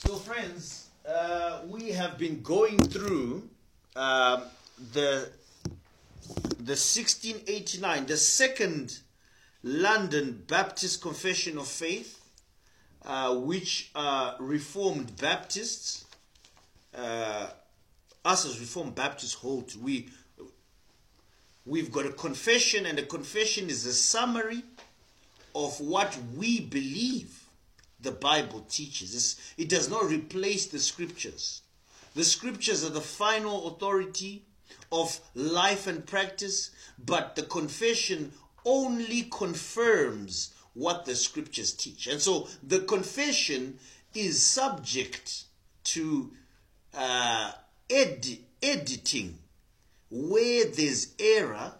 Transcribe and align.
So, 0.00 0.14
friends, 0.14 0.90
uh, 1.04 1.62
we 1.66 1.90
have 1.90 2.18
been 2.18 2.40
going 2.40 2.78
through 2.78 3.50
um, 3.96 4.44
the 4.92 5.28
the 6.60 6.76
1689, 6.78 8.06
the 8.06 8.16
second 8.16 9.00
London 9.64 10.44
Baptist 10.46 11.02
Confession 11.02 11.58
of 11.58 11.66
Faith, 11.66 12.22
uh, 13.04 13.34
which 13.38 13.90
uh, 13.96 14.34
Reformed 14.38 15.16
Baptists, 15.16 16.04
uh, 16.96 17.48
us 18.24 18.46
as 18.46 18.60
Reformed 18.60 18.94
Baptists 18.94 19.34
hold. 19.34 19.74
We 19.82 20.10
we've 21.66 21.90
got 21.90 22.06
a 22.06 22.12
confession, 22.12 22.86
and 22.86 22.96
the 22.96 23.02
confession 23.02 23.68
is 23.68 23.84
a 23.84 23.92
summary 23.92 24.62
of 25.56 25.80
what 25.80 26.16
we 26.36 26.60
believe 26.60 27.37
the 28.00 28.12
Bible 28.12 28.64
teaches. 28.68 29.14
It's, 29.14 29.54
it 29.56 29.68
does 29.68 29.90
not 29.90 30.04
replace 30.04 30.66
the 30.66 30.78
scriptures. 30.78 31.62
The 32.14 32.24
scriptures 32.24 32.84
are 32.84 32.90
the 32.90 33.00
final 33.00 33.68
authority 33.68 34.44
of 34.90 35.20
life 35.34 35.86
and 35.86 36.06
practice, 36.06 36.70
but 36.98 37.36
the 37.36 37.42
confession 37.42 38.32
only 38.64 39.28
confirms 39.30 40.54
what 40.74 41.04
the 41.04 41.14
scriptures 41.14 41.72
teach. 41.72 42.06
And 42.06 42.20
so 42.20 42.48
the 42.62 42.80
confession 42.80 43.78
is 44.14 44.42
subject 44.42 45.44
to 45.84 46.32
uh, 46.94 47.52
ed- 47.90 48.38
editing 48.62 49.38
where 50.10 50.64
there's 50.66 51.14
error 51.18 51.74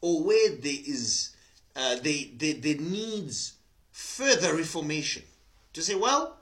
or 0.00 0.22
where 0.22 0.50
there 0.50 0.82
is 0.86 1.32
uh, 1.74 1.96
they, 1.96 2.30
they, 2.36 2.54
there 2.54 2.78
needs 2.78 3.54
further 3.92 4.54
reformation 4.54 5.22
to 5.76 5.82
say 5.82 5.94
well 5.94 6.38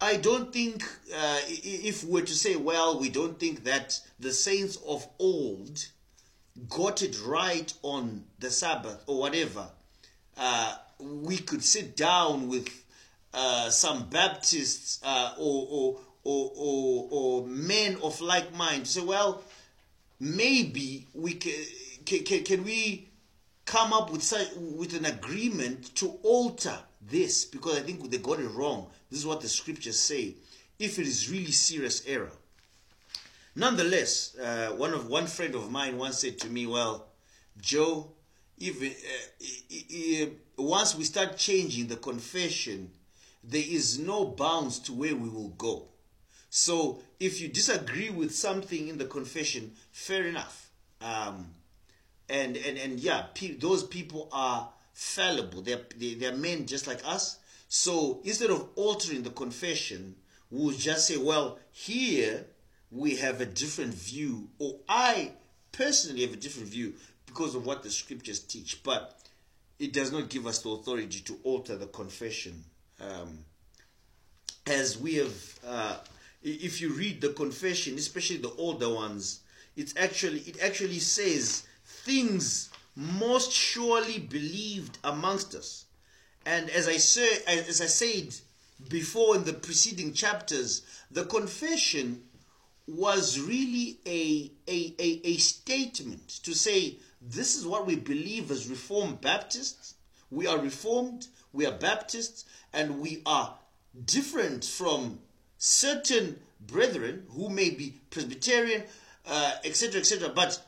i 0.00 0.14
don't 0.14 0.52
think 0.52 0.84
uh, 1.12 1.40
if 1.48 2.04
we're 2.04 2.24
to 2.24 2.32
say 2.32 2.54
well 2.54 3.00
we 3.00 3.08
don't 3.08 3.40
think 3.40 3.64
that 3.64 4.00
the 4.20 4.32
saints 4.32 4.78
of 4.86 5.04
old 5.18 5.88
got 6.68 7.02
it 7.02 7.20
right 7.26 7.74
on 7.82 8.22
the 8.38 8.48
sabbath 8.48 9.02
or 9.08 9.18
whatever 9.18 9.66
uh, 10.36 10.76
we 11.00 11.36
could 11.36 11.64
sit 11.64 11.96
down 11.96 12.46
with 12.46 12.68
uh, 13.34 13.68
some 13.70 14.08
baptists 14.08 15.00
uh, 15.02 15.34
or, 15.36 15.66
or, 15.68 15.98
or, 16.22 16.52
or, 16.54 17.08
or 17.10 17.46
men 17.48 17.96
of 18.04 18.20
like 18.20 18.54
mind 18.54 18.84
to 18.84 18.90
say 18.92 19.00
well 19.00 19.42
maybe 20.20 21.08
we 21.12 21.32
can, 21.32 21.64
can, 22.04 22.44
can 22.44 22.62
we 22.62 23.08
come 23.64 23.92
up 23.92 24.12
with 24.12 24.32
with 24.78 24.94
an 24.94 25.06
agreement 25.06 25.92
to 25.96 26.06
alter 26.22 26.78
this 27.00 27.44
because 27.44 27.78
I 27.78 27.82
think 27.82 28.10
they 28.10 28.18
got 28.18 28.40
it 28.40 28.48
wrong. 28.48 28.88
This 29.10 29.20
is 29.20 29.26
what 29.26 29.40
the 29.40 29.48
scriptures 29.48 29.98
say. 29.98 30.34
If 30.78 30.98
it 30.98 31.06
is 31.06 31.30
really 31.30 31.52
serious 31.52 32.02
error. 32.06 32.32
Nonetheless, 33.56 34.36
uh, 34.38 34.68
one 34.76 34.94
of 34.94 35.08
one 35.08 35.26
friend 35.26 35.54
of 35.54 35.70
mine 35.70 35.98
once 35.98 36.18
said 36.18 36.38
to 36.38 36.48
me, 36.48 36.66
"Well, 36.66 37.06
Joe, 37.60 38.12
even 38.58 38.92
uh, 38.92 40.26
once 40.56 40.94
we 40.94 41.04
start 41.04 41.36
changing 41.36 41.88
the 41.88 41.96
confession, 41.96 42.90
there 43.42 43.64
is 43.66 43.98
no 43.98 44.24
bounds 44.26 44.78
to 44.80 44.92
where 44.92 45.16
we 45.16 45.28
will 45.28 45.48
go. 45.50 45.88
So 46.50 47.00
if 47.18 47.40
you 47.40 47.48
disagree 47.48 48.10
with 48.10 48.34
something 48.34 48.88
in 48.88 48.98
the 48.98 49.06
confession, 49.06 49.72
fair 49.92 50.26
enough. 50.26 50.70
Um, 51.00 51.54
and 52.28 52.56
and 52.56 52.78
and 52.78 53.00
yeah, 53.00 53.26
pe- 53.34 53.56
those 53.56 53.84
people 53.84 54.28
are 54.32 54.68
fallible. 55.00 55.62
They're 55.62 55.80
they, 55.96 56.14
they're 56.14 56.36
men 56.36 56.66
just 56.66 56.86
like 56.86 57.00
us. 57.04 57.38
So 57.68 58.20
instead 58.24 58.50
of 58.50 58.68
altering 58.76 59.22
the 59.22 59.30
confession, 59.30 60.16
we'll 60.50 60.76
just 60.76 61.06
say, 61.06 61.16
well, 61.16 61.58
here 61.72 62.44
we 62.90 63.16
have 63.16 63.40
a 63.40 63.46
different 63.46 63.94
view, 63.94 64.48
or 64.58 64.76
I 64.88 65.32
personally 65.72 66.22
have 66.22 66.34
a 66.34 66.36
different 66.36 66.68
view 66.68 66.94
because 67.26 67.54
of 67.54 67.64
what 67.64 67.82
the 67.82 67.90
scriptures 67.90 68.40
teach. 68.40 68.82
But 68.82 69.16
it 69.78 69.92
does 69.92 70.12
not 70.12 70.28
give 70.28 70.46
us 70.46 70.58
the 70.58 70.70
authority 70.70 71.20
to 71.20 71.38
alter 71.44 71.76
the 71.76 71.86
confession. 71.86 72.64
Um, 73.00 73.38
as 74.66 74.98
we 74.98 75.14
have, 75.14 75.58
uh, 75.66 75.96
if 76.42 76.80
you 76.80 76.92
read 76.92 77.20
the 77.20 77.30
confession, 77.30 77.94
especially 77.94 78.36
the 78.36 78.52
older 78.58 78.92
ones, 78.92 79.40
it's 79.76 79.94
actually 79.96 80.40
it 80.40 80.62
actually 80.62 80.98
says 80.98 81.64
things 81.84 82.69
most 83.00 83.50
surely 83.50 84.18
believed 84.18 84.98
amongst 85.02 85.54
us. 85.54 85.86
And 86.44 86.68
as 86.68 86.86
I 86.86 86.98
say, 86.98 87.38
as 87.46 87.80
I 87.80 87.86
said 87.86 88.34
before 88.88 89.36
in 89.36 89.44
the 89.44 89.54
preceding 89.54 90.12
chapters, 90.12 90.82
the 91.10 91.24
confession 91.24 92.22
was 92.86 93.40
really 93.40 93.98
a, 94.06 94.50
a, 94.68 94.94
a, 94.98 95.20
a 95.24 95.36
statement 95.38 96.28
to 96.42 96.54
say 96.54 96.96
this 97.22 97.56
is 97.56 97.66
what 97.66 97.86
we 97.86 97.96
believe 97.96 98.50
as 98.50 98.68
Reformed 98.68 99.22
Baptists. 99.22 99.94
We 100.30 100.46
are 100.46 100.58
Reformed, 100.58 101.26
we 101.54 101.64
are 101.64 101.72
Baptists, 101.72 102.44
and 102.72 103.00
we 103.00 103.22
are 103.24 103.56
different 104.04 104.64
from 104.64 105.20
certain 105.56 106.38
brethren 106.60 107.24
who 107.30 107.48
may 107.48 107.70
be 107.70 107.94
Presbyterian, 108.10 108.82
etc., 109.64 109.96
uh, 109.96 110.00
etc. 110.00 110.28
Et 110.28 110.34
but 110.34 110.60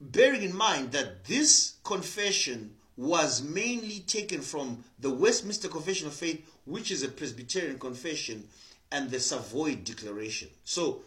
bearing 0.00 0.42
in 0.42 0.54
mind 0.54 0.92
that 0.92 1.24
this 1.24 1.74
confession 1.84 2.74
was 2.96 3.42
mainly 3.42 4.00
taken 4.00 4.40
from 4.40 4.84
the 4.98 5.10
Westminster 5.10 5.68
Confession 5.68 6.06
of 6.06 6.14
Faith, 6.14 6.48
which 6.64 6.90
is 6.90 7.02
a 7.02 7.08
Presbyterian 7.08 7.78
confession, 7.78 8.48
and 8.90 9.10
the 9.10 9.20
Savoy 9.20 9.74
Declaration. 9.76 10.48
So, 10.64 11.02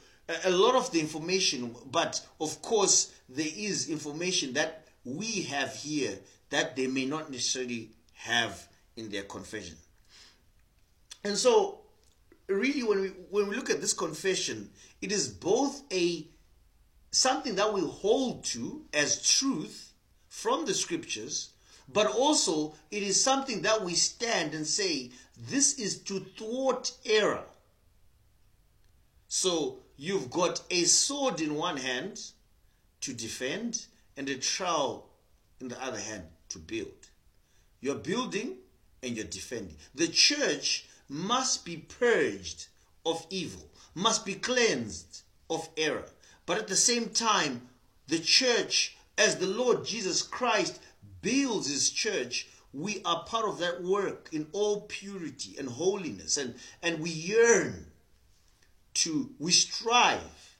a 0.45 0.51
lot 0.51 0.75
of 0.75 0.91
the 0.91 0.99
information, 0.99 1.75
but 1.91 2.23
of 2.39 2.61
course, 2.61 3.11
there 3.27 3.47
is 3.55 3.89
information 3.89 4.53
that 4.53 4.85
we 5.03 5.43
have 5.43 5.73
here 5.73 6.19
that 6.51 6.75
they 6.75 6.87
may 6.87 7.05
not 7.05 7.31
necessarily 7.31 7.89
have 8.13 8.67
in 8.95 9.09
their 9.09 9.23
confession. 9.23 9.75
And 11.23 11.35
so, 11.35 11.79
really, 12.47 12.83
when 12.83 13.01
we 13.01 13.07
when 13.29 13.47
we 13.47 13.55
look 13.55 13.69
at 13.69 13.81
this 13.81 13.93
confession, 13.93 14.69
it 15.01 15.11
is 15.11 15.27
both 15.27 15.81
a 15.91 16.27
something 17.11 17.55
that 17.55 17.73
we 17.73 17.81
hold 17.81 18.43
to 18.45 18.85
as 18.93 19.37
truth 19.37 19.93
from 20.27 20.65
the 20.65 20.73
scriptures, 20.73 21.49
but 21.91 22.07
also 22.07 22.75
it 22.91 23.03
is 23.03 23.21
something 23.21 23.61
that 23.63 23.83
we 23.83 23.95
stand 23.95 24.53
and 24.53 24.65
say, 24.65 25.11
this 25.37 25.79
is 25.79 25.99
to 26.03 26.19
thwart 26.37 26.91
error. 27.05 27.43
So 29.27 29.79
you've 29.97 30.29
got 30.29 30.61
a 30.69 30.83
sword 30.83 31.41
in 31.41 31.55
one 31.55 31.77
hand 31.77 32.21
to 33.01 33.13
defend 33.13 33.85
and 34.17 34.29
a 34.29 34.37
trowel 34.37 35.09
in 35.59 35.67
the 35.67 35.83
other 35.83 35.99
hand 35.99 36.23
to 36.49 36.59
build. 36.59 37.09
You're 37.81 37.95
building 37.95 38.57
and 39.01 39.15
you're 39.15 39.25
defending. 39.25 39.77
The 39.95 40.07
church 40.07 40.87
must 41.07 41.65
be 41.65 41.77
purged 41.77 42.67
of 43.05 43.25
evil, 43.29 43.65
must 43.95 44.25
be 44.25 44.35
cleansed 44.35 45.21
of 45.49 45.67
error. 45.77 46.05
But 46.49 46.57
at 46.57 46.67
the 46.67 46.75
same 46.75 47.09
time, 47.09 47.69
the 48.07 48.17
church, 48.17 48.97
as 49.19 49.35
the 49.35 49.45
Lord 49.45 49.85
Jesus 49.85 50.23
Christ 50.23 50.81
builds 51.21 51.69
his 51.69 51.91
church, 51.91 52.47
we 52.73 53.03
are 53.05 53.23
part 53.23 53.45
of 53.45 53.59
that 53.59 53.83
work 53.83 54.29
in 54.31 54.47
all 54.51 54.81
purity 54.81 55.57
and 55.59 55.69
holiness. 55.69 56.37
And, 56.37 56.55
and 56.81 57.01
we 57.01 57.11
yearn 57.11 57.85
to, 58.95 59.29
we 59.37 59.51
strive 59.51 60.57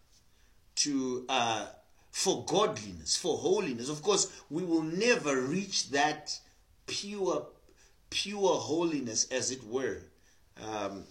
to, 0.76 1.26
uh, 1.28 1.66
for 2.12 2.46
godliness, 2.46 3.18
for 3.18 3.40
holiness. 3.40 3.90
Of 3.90 4.04
course, 4.04 4.32
we 4.52 4.64
will 4.64 4.84
never 4.84 5.42
reach 5.42 5.90
that 5.90 6.40
pure, 6.86 7.48
pure 8.12 8.58
holiness, 8.60 9.28
as 9.32 9.50
it 9.50 9.64
were, 9.64 10.04
um, 10.62 11.06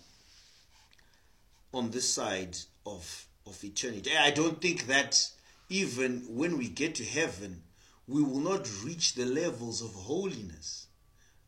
on 1.75 1.91
this 1.91 2.09
side 2.09 2.57
of 2.87 3.28
of 3.49 3.63
eternity. 3.65 4.11
I 4.17 4.31
don't 4.31 4.61
think 4.61 4.87
that 4.87 5.29
even 5.69 6.25
when 6.29 6.59
we 6.59 6.69
get 6.69 6.95
to 6.97 7.05
heaven, 7.05 7.63
we 8.07 8.23
will 8.23 8.41
not 8.41 8.69
reach 8.85 9.15
the 9.15 9.27
levels 9.27 9.83
of 9.83 9.93
holiness 9.93 10.87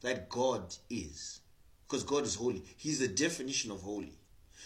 that 0.03 0.29
God 0.29 0.75
is. 0.89 1.41
Because 1.87 2.05
God 2.05 2.25
is 2.25 2.37
holy. 2.37 2.63
He's 2.77 3.01
the 3.01 3.09
definition 3.09 3.71
of 3.71 3.83
holy. 3.83 4.13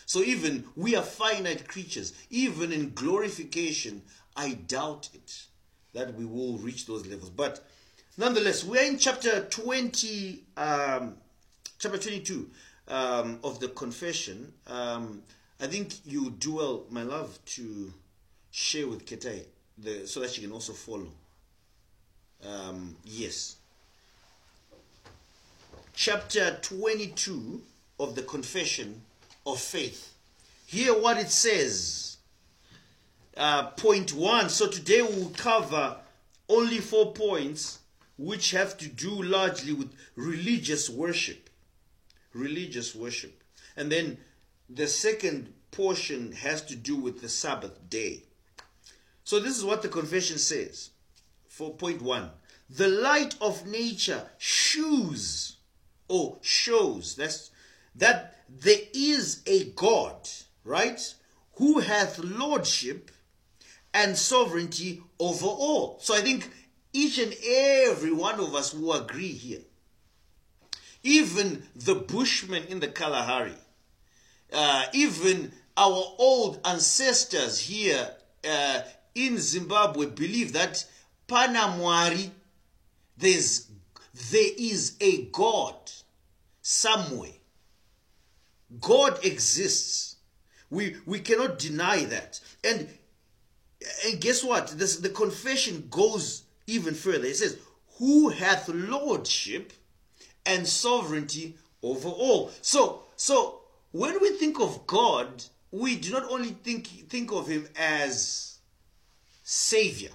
So 0.07 0.21
even 0.21 0.65
we 0.77 0.97
are 0.97 1.03
finite 1.03 1.67
creatures. 1.69 2.13
Even 2.31 2.73
in 2.73 2.93
glorification, 2.95 4.03
I 4.37 4.55
doubt 4.55 5.09
it 5.15 5.45
that 5.95 6.15
we 6.15 6.25
will 6.25 6.59
reach 6.59 6.87
those 6.87 7.07
levels. 7.07 7.31
But 7.31 7.65
nonetheless, 8.19 8.65
we're 8.65 8.85
in 8.85 8.99
chapter 8.99 9.45
20, 9.45 10.45
um, 10.57 11.17
chapter 11.79 11.99
22 11.99 12.51
um, 12.89 13.39
of 13.43 13.61
the 13.61 13.69
confession. 13.69 14.53
Um, 14.67 15.23
I 15.65 15.67
think 15.67 15.95
you 16.05 16.29
do 16.29 16.57
well, 16.57 16.83
my 16.91 17.05
love, 17.05 17.39
to 17.57 17.91
share 18.51 18.87
with 18.87 19.07
Ketai 19.07 19.45
the, 19.79 20.07
so 20.07 20.21
that 20.21 20.31
she 20.31 20.43
can 20.43 20.53
also 20.53 20.75
follow. 20.75 21.09
Um, 22.47 22.95
yes. 23.03 23.57
Chapter 25.95 26.59
22 26.61 27.63
of 27.99 28.15
the 28.15 28.21
confession 28.21 29.01
of 29.47 29.59
faith. 29.59 30.13
Hear 30.67 31.01
what 31.01 31.17
it 31.17 31.31
says. 31.31 32.19
Uh, 33.35 33.69
point 33.69 34.13
one. 34.13 34.51
So 34.51 34.67
today 34.67 35.01
we'll 35.01 35.31
cover 35.31 35.97
only 36.47 36.81
four 36.81 37.15
points 37.15 37.79
which 38.19 38.51
have 38.51 38.77
to 38.77 38.89
do 38.89 39.23
largely 39.23 39.73
with 39.73 39.95
religious 40.15 40.91
worship. 40.91 41.49
Religious 42.35 42.95
worship. 42.95 43.43
And 43.79 43.91
then 43.91 44.19
the 44.69 44.87
second 44.87 45.53
portion 45.71 46.33
has 46.33 46.63
to 46.63 46.77
do 46.77 46.97
with 46.97 47.21
the 47.21 47.29
Sabbath 47.29 47.89
day. 47.89 48.25
So 49.25 49.41
this 49.41 49.57
is 49.57 49.65
what 49.65 49.83
the 49.83 49.89
confession 49.89 50.39
says. 50.39 50.91
For 51.49 51.75
point 51.75 52.03
one, 52.03 52.31
the 52.71 52.89
light 52.89 53.37
of 53.41 53.67
nature 53.67 54.31
shows 54.39 55.57
or 56.09 56.39
shows 56.43 57.15
that's 57.17 57.51
that 57.97 58.37
there 58.49 58.81
is 58.93 59.43
a 59.47 59.65
God, 59.71 60.29
right, 60.65 61.15
who 61.55 61.81
hath 61.81 62.19
lordship 62.19 63.11
and 63.93 64.17
sovereignty 64.17 65.03
over 65.19 65.47
all. 65.47 65.99
So 66.01 66.15
I 66.15 66.21
think 66.21 66.51
each 66.93 67.19
and 67.19 67.35
every 67.45 68.13
one 68.13 68.41
of 68.41 68.55
us 68.55 68.75
will 68.75 68.93
agree 68.93 69.33
here. 69.33 69.63
Even 71.03 71.65
the 71.77 71.95
Bushmen 71.95 72.65
in 72.65 72.81
the 72.81 72.89
Kalahari, 72.89 73.55
uh, 74.55 74.85
even 74.93 75.53
our 75.77 76.15
old 76.19 76.61
ancestors 76.65 77.59
here 77.59 78.09
uh, 78.49 78.81
in 79.15 79.39
Zimbabwe 79.39 80.06
believe 80.06 80.53
that 80.53 80.85
Panamwari, 81.29 82.31
there's, 83.17 83.71
there 84.31 84.51
is 84.56 84.97
a 85.01 85.25
God 85.27 85.75
somewhere. 86.62 87.31
God 88.81 89.25
exists. 89.25 90.17
We, 90.71 90.97
we 91.06 91.21
cannot 91.21 91.59
deny 91.59 92.05
that. 92.05 92.41
And, 92.62 92.89
and 94.06 94.21
guess 94.21 94.43
what? 94.43 94.69
This, 94.69 94.97
the 94.97 95.09
confession 95.09 95.89
goes 95.91 96.45
even 96.67 96.95
further. 96.95 97.27
It 97.27 97.37
says, 97.37 97.59
Who 97.99 98.31
hath 98.31 98.69
lordship 98.69 99.73
and 100.47 100.67
sovereignty 100.67 101.56
over 101.83 102.09
all? 102.09 102.51
So, 102.62 103.03
so 103.17 103.61
when 103.94 104.20
we 104.20 104.31
think 104.31 104.58
of 104.61 104.88
God, 104.88 105.44
we 105.70 105.94
do 105.94 106.11
not 106.11 106.29
only 106.29 106.49
think, 106.49 106.88
think 107.08 107.31
of 107.31 107.46
him 107.46 107.69
as 107.76 108.58
Savior, 109.44 110.11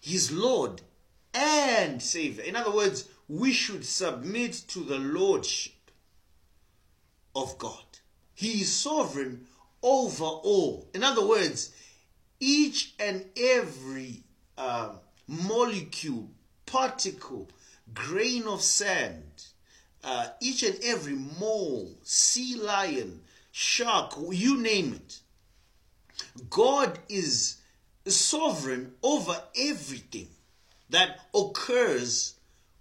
He's 0.00 0.32
Lord 0.32 0.82
and 1.32 2.02
Savior. 2.02 2.42
In 2.42 2.56
other 2.56 2.72
words, 2.72 3.08
we 3.28 3.52
should 3.52 3.84
submit 3.84 4.52
to 4.66 4.80
the 4.80 4.98
Lordship 4.98 5.92
of 7.36 7.56
God. 7.56 7.84
He 8.34 8.62
is 8.62 8.72
sovereign 8.72 9.46
over 9.80 10.24
all. 10.24 10.88
In 10.94 11.04
other 11.04 11.24
words, 11.24 11.70
each 12.40 12.94
and 12.98 13.26
every 13.36 14.24
uh, 14.56 14.94
molecule, 15.28 16.32
particle, 16.66 17.48
grain 17.94 18.48
of 18.48 18.60
sand, 18.60 19.27
uh, 20.04 20.28
each 20.40 20.62
and 20.62 20.78
every 20.82 21.14
mole, 21.14 21.90
sea 22.02 22.56
lion, 22.56 23.20
shark, 23.52 24.14
you 24.30 24.60
name 24.60 24.94
it. 24.94 25.20
God 26.50 26.98
is 27.08 27.56
sovereign 28.06 28.94
over 29.02 29.40
everything 29.56 30.28
that 30.90 31.20
occurs 31.34 32.34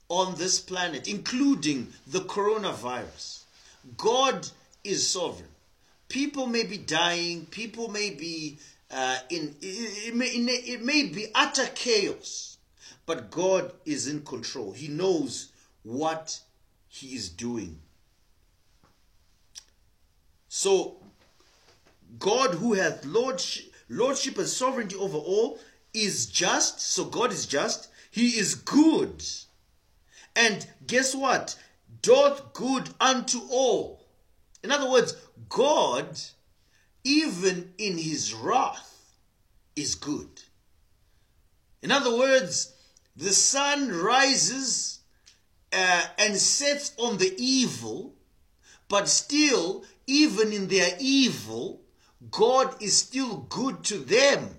on 0.10 0.36
this 0.36 0.60
planet, 0.60 1.08
including 1.08 1.94
the 2.06 2.22
coronavirus. 2.22 3.44
God 3.98 4.48
is 4.84 5.08
sovereign. 5.08 5.50
People 6.08 6.48
may 6.48 6.64
be 6.64 6.78
dying, 6.78 7.46
people 7.48 7.90
may 7.90 8.12
be 8.12 8.58
uh, 8.90 9.18
in, 9.30 9.56
it 9.62 10.16
may, 10.16 10.28
it 10.28 10.82
may 10.82 11.04
be 11.04 11.28
utter 11.36 11.68
chaos, 11.76 12.58
but 13.06 13.30
God 13.30 13.74
is 13.86 14.08
in 14.08 14.22
control. 14.22 14.72
He 14.72 14.88
knows 14.88 15.50
what 15.84 16.40
He 16.98 17.16
is 17.16 17.30
doing. 17.30 17.80
So, 20.50 20.98
God 22.18 22.56
who 22.56 22.74
hath 22.74 23.06
lordship, 23.06 23.72
lordship 23.88 24.40
and 24.40 24.48
sovereignty 24.48 24.96
over 24.96 25.18
all 25.18 25.60
is 25.94 26.26
just. 26.26 26.82
So, 26.82 27.06
God 27.06 27.32
is 27.32 27.46
just. 27.46 27.90
He 28.10 28.30
is 28.40 28.56
good. 28.56 29.24
And 30.36 30.68
guess 30.88 31.14
what? 31.14 31.56
Doth 32.02 32.54
good 32.54 32.90
unto 33.00 33.42
all. 33.52 34.04
In 34.64 34.72
other 34.72 34.90
words, 34.90 35.16
God, 35.50 36.20
even 37.04 37.74
in 37.78 38.00
his 38.00 38.34
wrath, 38.34 39.14
is 39.76 39.94
good. 39.94 40.42
In 41.84 41.92
other 41.92 42.18
words, 42.18 42.74
the 43.16 43.34
sun 43.34 43.92
rises 43.92 44.97
uh, 45.74 46.06
and 46.18 46.36
sets 46.36 46.94
on 46.98 47.18
the 47.18 47.34
evil, 47.38 48.14
but 48.90 49.08
still, 49.08 49.84
even 50.06 50.54
in 50.54 50.68
their 50.68 50.96
evil, 51.00 51.82
God 52.32 52.82
is 52.82 52.98
still 52.98 53.46
good 53.50 53.84
to 53.86 53.98
them. 53.98 54.50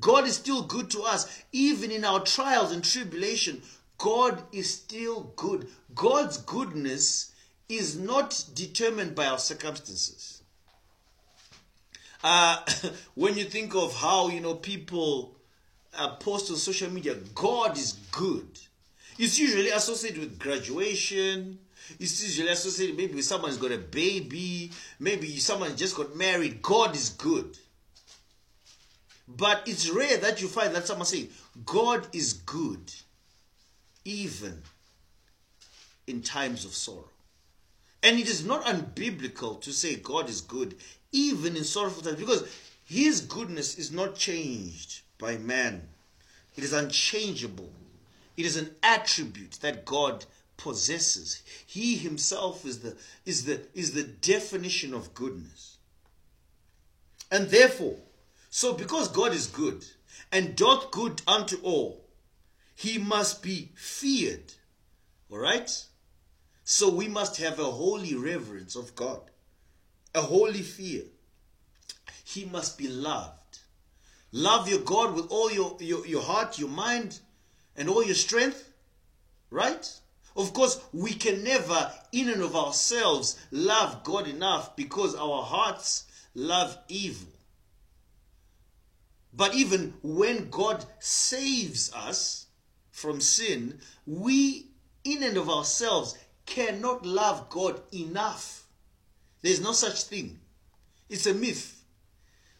God 0.00 0.26
is 0.26 0.36
still 0.36 0.62
good 0.62 0.90
to 0.90 1.02
us. 1.02 1.42
Even 1.52 1.90
in 1.90 2.04
our 2.04 2.20
trials 2.20 2.72
and 2.72 2.84
tribulation, 2.84 3.62
God 3.98 4.42
is 4.52 4.72
still 4.72 5.32
good. 5.36 5.68
God's 5.94 6.38
goodness 6.38 7.32
is 7.68 7.98
not 7.98 8.44
determined 8.54 9.14
by 9.14 9.26
our 9.26 9.38
circumstances. 9.38 10.42
Uh, 12.22 12.58
when 13.14 13.36
you 13.36 13.44
think 13.44 13.74
of 13.74 13.94
how 13.94 14.28
you 14.28 14.40
know 14.40 14.54
people 14.54 15.36
uh, 15.96 16.16
post 16.16 16.50
on 16.50 16.56
social 16.56 16.90
media, 16.90 17.14
God 17.34 17.76
is 17.76 17.92
good. 18.10 18.58
It's 19.22 19.38
usually 19.38 19.68
associated 19.68 20.18
with 20.20 20.38
graduation. 20.38 21.58
It's 21.98 22.22
usually 22.22 22.48
associated 22.48 22.96
maybe 22.96 23.16
with 23.16 23.26
someone's 23.26 23.58
got 23.58 23.70
a 23.70 23.76
baby. 23.76 24.70
Maybe 24.98 25.36
someone 25.36 25.76
just 25.76 25.94
got 25.94 26.16
married. 26.16 26.62
God 26.62 26.96
is 26.96 27.10
good. 27.10 27.58
But 29.28 29.62
it's 29.66 29.90
rare 29.90 30.16
that 30.16 30.40
you 30.40 30.48
find 30.48 30.74
that 30.74 30.86
someone 30.86 31.04
saying, 31.04 31.28
God 31.66 32.06
is 32.14 32.32
good 32.32 32.94
even 34.06 34.62
in 36.06 36.22
times 36.22 36.64
of 36.64 36.72
sorrow. 36.72 37.10
And 38.02 38.18
it 38.18 38.26
is 38.26 38.42
not 38.42 38.64
unbiblical 38.64 39.60
to 39.60 39.72
say 39.74 39.96
God 39.96 40.30
is 40.30 40.40
good 40.40 40.76
even 41.12 41.58
in 41.58 41.64
sorrowful 41.64 42.02
times 42.02 42.18
because 42.18 42.50
his 42.86 43.20
goodness 43.20 43.76
is 43.76 43.92
not 43.92 44.14
changed 44.14 45.02
by 45.18 45.36
man. 45.36 45.82
It 46.56 46.64
is 46.64 46.72
unchangeable. 46.72 47.70
It 48.36 48.46
is 48.46 48.56
an 48.56 48.74
attribute 48.82 49.58
that 49.60 49.84
God 49.84 50.24
possesses. 50.56 51.42
He 51.66 51.96
himself 51.96 52.64
is 52.64 52.80
the 52.80 52.96
is 53.24 53.44
the 53.44 53.62
is 53.74 53.92
the 53.92 54.04
definition 54.04 54.94
of 54.94 55.14
goodness. 55.14 55.78
And 57.30 57.48
therefore, 57.48 57.96
so 58.50 58.74
because 58.74 59.08
God 59.08 59.32
is 59.32 59.46
good 59.46 59.84
and 60.32 60.56
doth 60.56 60.90
good 60.90 61.22
unto 61.26 61.56
all, 61.62 62.04
he 62.74 62.98
must 62.98 63.42
be 63.42 63.70
feared. 63.74 64.54
All 65.30 65.38
right? 65.38 65.70
So 66.64 66.88
we 66.88 67.08
must 67.08 67.38
have 67.38 67.58
a 67.58 67.64
holy 67.64 68.14
reverence 68.14 68.76
of 68.76 68.94
God, 68.94 69.22
a 70.14 70.22
holy 70.22 70.62
fear. 70.62 71.02
He 72.24 72.44
must 72.44 72.78
be 72.78 72.88
loved. 72.88 73.58
Love 74.32 74.68
your 74.68 74.80
God 74.80 75.14
with 75.14 75.26
all 75.30 75.50
your, 75.50 75.76
your, 75.80 76.06
your 76.06 76.22
heart, 76.22 76.58
your 76.58 76.68
mind, 76.68 77.18
and 77.80 77.88
all 77.88 78.04
your 78.04 78.14
strength. 78.14 78.72
Right? 79.50 79.84
Of 80.36 80.52
course, 80.52 80.80
we 80.92 81.12
can 81.12 81.42
never, 81.42 81.90
in 82.12 82.28
and 82.28 82.42
of 82.42 82.54
ourselves, 82.54 83.36
love 83.50 84.04
God 84.04 84.28
enough 84.28 84.76
because 84.76 85.16
our 85.16 85.42
hearts 85.42 86.04
love 86.36 86.78
evil. 86.86 87.26
But 89.32 89.54
even 89.54 89.94
when 90.02 90.50
God 90.50 90.84
saves 91.00 91.92
us, 91.92 92.46
from 93.00 93.20
sin, 93.20 93.78
we 94.06 94.66
in 95.04 95.22
and 95.22 95.38
of 95.38 95.48
ourselves 95.48 96.16
cannot 96.44 97.06
love 97.06 97.48
God 97.48 97.80
enough. 97.94 98.66
There's 99.40 99.62
no 99.62 99.72
such 99.72 100.04
thing. 100.04 100.38
It's 101.08 101.26
a 101.26 101.32
myth. 101.32 101.82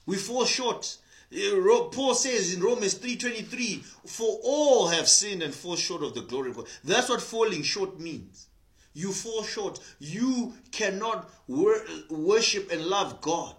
We 0.07 0.17
fall 0.17 0.47
short. 0.47 0.97
Uh, 1.33 1.89
Paul 1.93 2.15
says 2.15 2.53
in 2.53 2.61
Romans 2.61 2.95
3:23, 2.95 3.85
"For 4.07 4.41
all 4.43 4.89
have 4.89 5.09
sinned 5.09 5.43
and 5.43 5.55
fall 5.55 5.77
short 5.77 6.03
of 6.03 6.15
the 6.15 6.23
glory 6.23 6.51
of 6.51 6.57
God." 6.57 6.69
That's 6.83 7.09
what 7.09 7.23
falling 7.23 7.63
short 7.63 8.01
means. 8.01 8.47
You 8.93 9.13
fall 9.13 9.45
short. 9.45 9.79
You 10.01 10.59
cannot 10.73 11.31
wor- 11.47 11.87
worship 12.09 12.71
and 12.73 12.87
love 12.87 13.21
God 13.21 13.57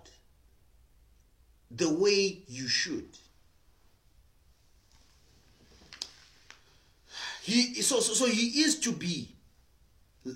the 1.70 1.90
way 1.90 2.44
you 2.48 2.68
should. 2.68 3.18
He 7.42 7.82
so, 7.82 8.02
so, 8.02 8.14
so 8.14 8.26
he 8.28 8.62
is 8.62 8.80
to 8.82 8.92
be 8.92 9.36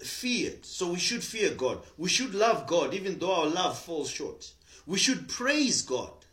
feared. 0.02 0.66
So 0.66 0.94
we 0.94 1.00
should 1.00 1.24
fear 1.24 1.54
God. 1.54 1.84
We 1.98 2.10
should 2.10 2.34
love 2.34 2.66
God 2.66 2.94
even 2.94 3.20
though 3.20 3.34
our 3.34 3.48
love 3.48 3.78
falls 3.78 4.10
short. 4.10 4.52
We 4.86 4.98
should 4.98 5.28
praise 5.28 5.82
God. 5.82 6.25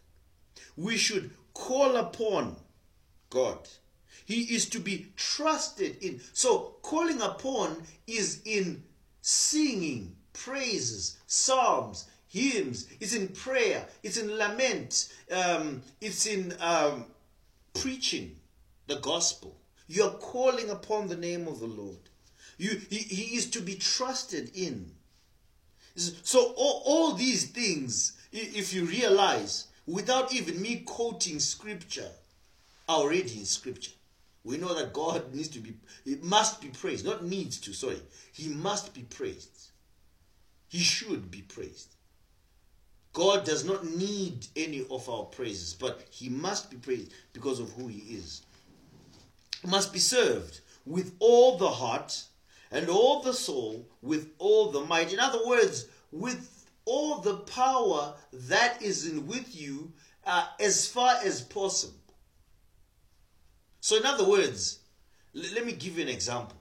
We 0.76 0.96
should 0.96 1.30
call 1.54 1.96
upon 1.96 2.56
God. 3.30 3.68
He 4.24 4.54
is 4.54 4.68
to 4.70 4.78
be 4.78 5.08
trusted 5.16 6.02
in. 6.02 6.20
So 6.32 6.76
calling 6.82 7.20
upon 7.20 7.82
is 8.06 8.40
in 8.44 8.82
singing 9.20 10.16
praises, 10.32 11.18
psalms, 11.26 12.06
hymns. 12.28 12.86
It's 13.00 13.14
in 13.14 13.28
prayer. 13.28 13.86
It's 14.02 14.16
in 14.16 14.36
lament. 14.36 15.12
Um, 15.30 15.82
it's 16.00 16.26
in 16.26 16.54
um, 16.60 17.06
preaching 17.74 18.36
the 18.86 18.96
gospel. 18.96 19.56
You 19.86 20.04
are 20.04 20.14
calling 20.14 20.70
upon 20.70 21.08
the 21.08 21.16
name 21.16 21.46
of 21.48 21.60
the 21.60 21.66
Lord. 21.66 21.98
You, 22.56 22.80
he, 22.88 22.98
he 22.98 23.36
is 23.36 23.50
to 23.50 23.60
be 23.60 23.74
trusted 23.74 24.50
in. 24.54 24.92
So 25.96 26.54
all, 26.56 26.82
all 26.86 27.12
these 27.12 27.46
things, 27.46 28.12
if 28.32 28.72
you 28.72 28.84
realize, 28.84 29.66
without 29.86 30.32
even 30.32 30.60
me 30.60 30.82
quoting 30.86 31.40
scripture, 31.40 32.10
already 32.88 33.38
in 33.38 33.44
scripture. 33.44 33.92
We 34.44 34.56
know 34.56 34.74
that 34.74 34.92
God 34.92 35.34
needs 35.34 35.48
to 35.48 35.60
be, 35.60 35.74
it 36.04 36.22
must 36.22 36.60
be 36.60 36.68
praised, 36.68 37.04
not 37.04 37.24
needs 37.24 37.60
to, 37.60 37.72
sorry. 37.72 38.00
He 38.32 38.48
must 38.48 38.92
be 38.92 39.02
praised. 39.02 39.70
He 40.68 40.78
should 40.78 41.30
be 41.30 41.42
praised. 41.42 41.94
God 43.12 43.44
does 43.44 43.64
not 43.64 43.84
need 43.84 44.46
any 44.56 44.86
of 44.90 45.08
our 45.08 45.24
praises, 45.24 45.74
but 45.74 46.02
he 46.10 46.28
must 46.28 46.70
be 46.70 46.76
praised 46.76 47.12
because 47.32 47.60
of 47.60 47.70
who 47.72 47.88
he 47.88 48.14
is. 48.14 48.42
Must 49.66 49.92
be 49.92 49.98
served 49.98 50.60
with 50.86 51.14
all 51.18 51.58
the 51.58 51.68
heart 51.68 52.22
and 52.70 52.88
all 52.88 53.22
the 53.22 53.34
soul, 53.34 53.86
with 54.00 54.32
all 54.38 54.70
the 54.70 54.80
might. 54.80 55.12
In 55.12 55.20
other 55.20 55.46
words, 55.46 55.86
with 56.10 56.61
all 56.84 57.18
the 57.18 57.36
power 57.38 58.14
that 58.32 58.82
is 58.82 59.06
in 59.06 59.26
with 59.26 59.54
you 59.54 59.92
uh, 60.26 60.46
as 60.60 60.86
far 60.86 61.16
as 61.24 61.40
possible. 61.40 61.94
So, 63.80 63.96
in 63.96 64.06
other 64.06 64.28
words, 64.28 64.80
l- 65.34 65.42
let 65.54 65.66
me 65.66 65.72
give 65.72 65.96
you 65.96 66.02
an 66.02 66.08
example. 66.08 66.56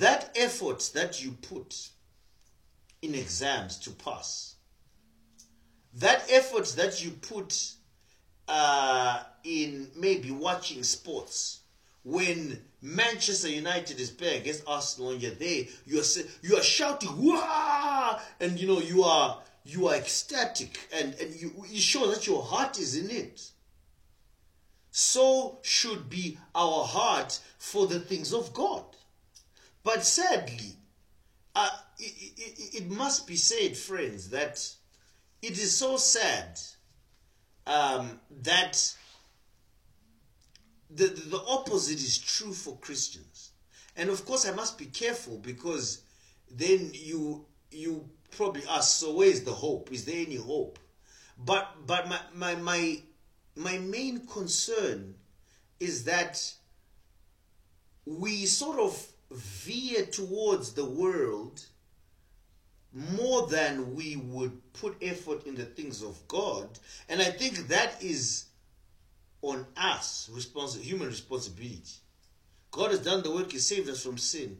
That 0.00 0.36
effort 0.36 0.90
that 0.94 1.22
you 1.22 1.32
put 1.32 1.90
in 3.02 3.14
exams 3.14 3.78
to 3.80 3.90
pass, 3.90 4.56
that 5.94 6.24
effort 6.30 6.66
that 6.76 7.04
you 7.04 7.10
put 7.10 7.72
uh, 8.48 9.22
in 9.44 9.90
maybe 9.96 10.30
watching 10.30 10.82
sports, 10.82 11.60
when 12.06 12.56
Manchester 12.80 13.48
United 13.48 13.98
is 13.98 14.10
playing 14.10 14.42
against 14.42 14.62
Arsenal 14.64 15.10
and 15.10 15.20
you're 15.20 15.32
there, 15.32 15.64
you 15.86 15.98
are 15.98 16.04
you 16.40 16.56
are 16.56 16.62
shouting 16.62 17.10
"Wah!" 17.20 18.20
and 18.38 18.60
you 18.60 18.68
know 18.68 18.80
you 18.80 19.02
are 19.02 19.42
you 19.64 19.88
are 19.88 19.96
ecstatic 19.96 20.88
and 20.94 21.14
and 21.14 21.34
you, 21.34 21.52
you 21.68 21.80
show 21.80 22.06
that 22.12 22.24
your 22.24 22.44
heart 22.44 22.78
is 22.78 22.94
in 22.94 23.10
it. 23.10 23.50
So 24.92 25.58
should 25.62 26.08
be 26.08 26.38
our 26.54 26.84
heart 26.84 27.40
for 27.58 27.88
the 27.88 27.98
things 27.98 28.32
of 28.32 28.54
God. 28.54 28.84
But 29.82 30.04
sadly, 30.04 30.76
uh, 31.56 31.68
it, 31.98 32.32
it, 32.36 32.74
it 32.82 32.90
must 32.90 33.26
be 33.26 33.36
said, 33.36 33.76
friends, 33.76 34.30
that 34.30 34.66
it 35.42 35.58
is 35.58 35.76
so 35.76 35.96
sad 35.96 36.58
um, 37.66 38.20
that 38.42 38.94
the, 40.90 41.06
the 41.06 41.42
opposite 41.48 41.98
is 41.98 42.18
true 42.18 42.52
for 42.52 42.76
Christians. 42.78 43.50
And 43.96 44.10
of 44.10 44.24
course, 44.24 44.46
I 44.46 44.52
must 44.52 44.78
be 44.78 44.86
careful 44.86 45.38
because 45.38 46.02
then 46.50 46.90
you 46.92 47.46
you 47.70 48.08
probably 48.30 48.62
ask, 48.70 49.00
so 49.00 49.14
where's 49.14 49.42
the 49.42 49.52
hope? 49.52 49.92
Is 49.92 50.04
there 50.04 50.24
any 50.24 50.36
hope? 50.36 50.78
But 51.38 51.86
but 51.86 52.08
my 52.08 52.20
my 52.34 52.54
my, 52.56 53.02
my 53.56 53.78
main 53.78 54.26
concern 54.26 55.14
is 55.80 56.04
that 56.04 56.52
we 58.04 58.46
sort 58.46 58.78
of 58.78 59.06
veer 59.30 60.06
towards 60.06 60.72
the 60.72 60.84
world 60.84 61.64
more 62.92 63.46
than 63.48 63.94
we 63.94 64.16
would 64.16 64.72
put 64.72 64.96
effort 65.02 65.46
in 65.46 65.54
the 65.54 65.64
things 65.64 66.02
of 66.02 66.16
God. 66.28 66.68
And 67.08 67.20
I 67.20 67.26
think 67.26 67.68
that 67.68 68.02
is 68.02 68.45
on 69.42 69.66
us, 69.76 70.30
responsi- 70.32 70.80
human 70.80 71.08
responsibility. 71.08 72.00
God 72.70 72.90
has 72.90 73.00
done 73.00 73.22
the 73.22 73.30
work, 73.30 73.52
He 73.52 73.58
saved 73.58 73.88
us 73.88 74.02
from 74.02 74.18
sin. 74.18 74.58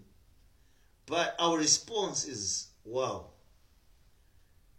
But 1.06 1.37
our 1.38 1.56
response 1.56 2.26
is, 2.26 2.68
wow. 2.85 3.26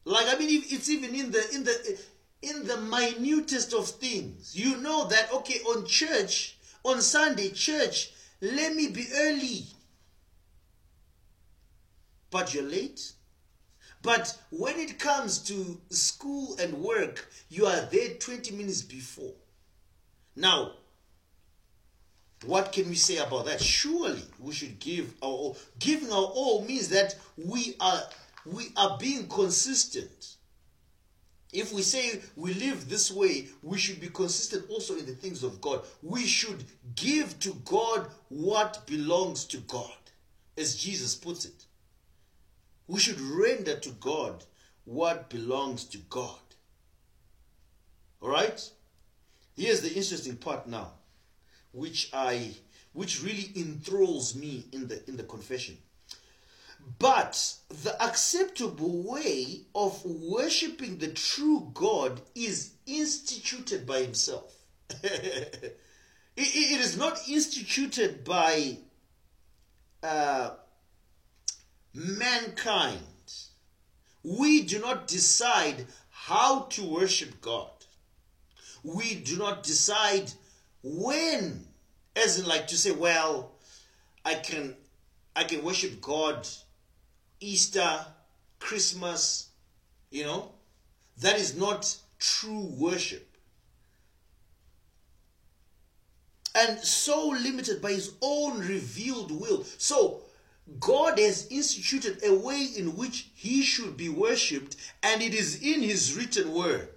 Like, 0.05 0.27
I 0.27 0.37
mean, 0.39 0.63
it's 0.65 0.89
even 0.89 1.15
in 1.15 1.31
the, 1.31 1.43
in 1.53 1.63
the, 1.63 1.99
in 2.41 2.65
the 2.65 2.77
minutest 2.77 3.73
of 3.73 3.87
things. 3.87 4.55
You 4.55 4.77
know 4.77 5.07
that, 5.07 5.33
okay, 5.33 5.59
on 5.59 5.85
church, 5.85 6.57
on 6.83 7.01
Sunday, 7.01 7.49
church, 7.49 8.11
let 8.41 8.75
me 8.75 8.87
be 8.87 9.05
early. 9.15 9.65
But 12.29 12.53
you're 12.53 12.63
late. 12.63 13.13
But 14.01 14.37
when 14.51 14.77
it 14.79 14.99
comes 14.99 15.39
to 15.39 15.81
school 15.89 16.55
and 16.59 16.81
work, 16.83 17.29
you 17.49 17.65
are 17.65 17.81
there 17.91 18.13
20 18.13 18.55
minutes 18.55 18.81
before. 18.81 19.33
Now, 20.37 20.73
what 22.45 22.71
can 22.71 22.87
we 22.87 22.95
say 22.95 23.17
about 23.17 23.45
that? 23.45 23.59
Surely 23.59 24.21
we 24.39 24.53
should 24.53 24.79
give 24.79 25.11
our 25.23 25.29
all. 25.29 25.57
Giving 25.79 26.11
our 26.11 26.25
all 26.25 26.63
means 26.63 26.89
that 26.89 27.15
we 27.35 27.75
are 27.79 28.01
we 28.45 28.67
are 28.77 28.97
being 28.99 29.27
consistent. 29.27 30.35
If 31.51 31.73
we 31.73 31.81
say 31.81 32.21
we 32.35 32.53
live 32.53 32.87
this 32.87 33.11
way, 33.11 33.47
we 33.63 33.79
should 33.79 33.99
be 33.99 34.09
consistent 34.09 34.69
also 34.69 34.95
in 34.95 35.07
the 35.07 35.15
things 35.15 35.41
of 35.41 35.59
God. 35.59 35.81
We 36.03 36.27
should 36.27 36.63
give 36.95 37.39
to 37.39 37.55
God 37.65 38.07
what 38.29 38.85
belongs 38.85 39.43
to 39.45 39.57
God, 39.57 39.97
as 40.55 40.75
Jesus 40.75 41.15
puts 41.15 41.45
it. 41.45 41.65
We 42.87 42.99
should 42.99 43.19
render 43.19 43.75
to 43.79 43.89
God 43.89 44.43
what 44.85 45.31
belongs 45.31 45.85
to 45.85 45.97
God. 45.97 46.39
All 48.21 48.29
right? 48.29 48.69
Here's 49.57 49.81
the 49.81 49.93
interesting 49.93 50.37
part 50.37 50.67
now, 50.67 50.91
which 51.71 52.11
I 52.13 52.51
which 52.93 53.23
really 53.23 53.51
enthralls 53.55 54.35
me 54.35 54.65
in 54.71 54.87
the 54.87 55.07
in 55.09 55.17
the 55.17 55.23
confession. 55.23 55.77
But 56.99 57.55
the 57.83 58.01
acceptable 58.01 59.01
way 59.01 59.61
of 59.73 60.05
worshiping 60.05 60.99
the 60.99 61.09
true 61.09 61.71
God 61.73 62.21
is 62.35 62.73
instituted 62.85 63.85
by 63.85 64.03
himself. 64.03 64.53
it, 65.03 65.75
it 66.35 66.79
is 66.79 66.95
not 66.95 67.27
instituted 67.27 68.23
by 68.23 68.77
uh, 70.03 70.51
mankind. 71.93 73.01
We 74.23 74.61
do 74.61 74.79
not 74.79 75.07
decide 75.07 75.87
how 76.09 76.61
to 76.71 76.83
worship 76.83 77.41
God. 77.41 77.71
We 78.83 79.15
do 79.15 79.37
not 79.37 79.63
decide 79.63 80.31
when, 80.83 81.67
as 82.15 82.39
in 82.39 82.45
like 82.45 82.67
to 82.67 82.77
say, 82.77 82.91
well, 82.91 83.51
I 84.23 84.35
can 84.35 84.75
I 85.35 85.43
can 85.43 85.63
worship 85.63 86.01
God 86.01 86.47
Easter, 87.39 88.05
Christmas, 88.59 89.49
you 90.09 90.23
know. 90.23 90.51
That 91.19 91.37
is 91.37 91.55
not 91.55 91.95
true 92.19 92.73
worship. 92.77 93.37
And 96.55 96.79
so 96.79 97.27
limited 97.29 97.81
by 97.81 97.91
his 97.91 98.13
own 98.21 98.59
revealed 98.59 99.31
will. 99.31 99.63
So 99.77 100.21
God 100.79 101.19
has 101.19 101.47
instituted 101.49 102.23
a 102.23 102.33
way 102.33 102.67
in 102.75 102.95
which 102.97 103.29
he 103.35 103.61
should 103.61 103.95
be 103.95 104.09
worshipped, 104.09 104.75
and 105.03 105.21
it 105.21 105.33
is 105.33 105.61
in 105.61 105.81
his 105.81 106.15
written 106.15 106.53
word. 106.53 106.96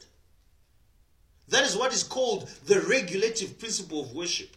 That 1.51 1.65
is 1.65 1.77
what 1.77 1.93
is 1.93 2.03
called 2.03 2.49
the 2.67 2.81
regulative 2.81 3.59
principle 3.59 4.03
of 4.03 4.13
worship. 4.13 4.57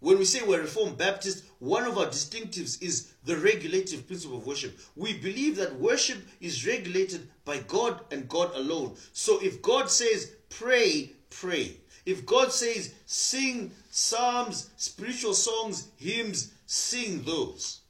When 0.00 0.18
we 0.18 0.24
say 0.24 0.42
we're 0.42 0.60
Reformed 0.60 0.96
Baptist, 0.98 1.44
one 1.58 1.84
of 1.84 1.98
our 1.98 2.06
distinctives 2.06 2.80
is 2.80 3.12
the 3.24 3.36
regulative 3.36 4.06
principle 4.06 4.36
of 4.36 4.46
worship. 4.46 4.78
We 4.94 5.14
believe 5.14 5.56
that 5.56 5.80
worship 5.80 6.18
is 6.40 6.66
regulated 6.66 7.28
by 7.44 7.58
God 7.58 8.00
and 8.12 8.28
God 8.28 8.54
alone. 8.54 8.94
So 9.12 9.42
if 9.42 9.60
God 9.60 9.90
says 9.90 10.32
pray, 10.50 11.12
pray. 11.30 11.78
If 12.06 12.24
God 12.24 12.52
says 12.52 12.94
sing 13.06 13.72
psalms, 13.90 14.70
spiritual 14.76 15.34
songs, 15.34 15.88
hymns, 15.96 16.52
sing 16.66 17.22
those. 17.22 17.80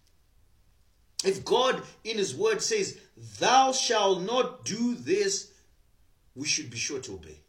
If 1.25 1.45
God 1.45 1.83
in 2.05 2.17
His 2.17 2.35
Word 2.35 2.63
says, 2.63 2.99
Thou 3.39 3.73
shalt 3.73 4.23
not 4.23 4.65
do 4.65 4.95
this, 4.95 5.51
we 6.35 6.47
should 6.47 6.71
be 6.71 6.79
sure 6.79 7.01
to 7.01 7.15
obey. 7.15 7.41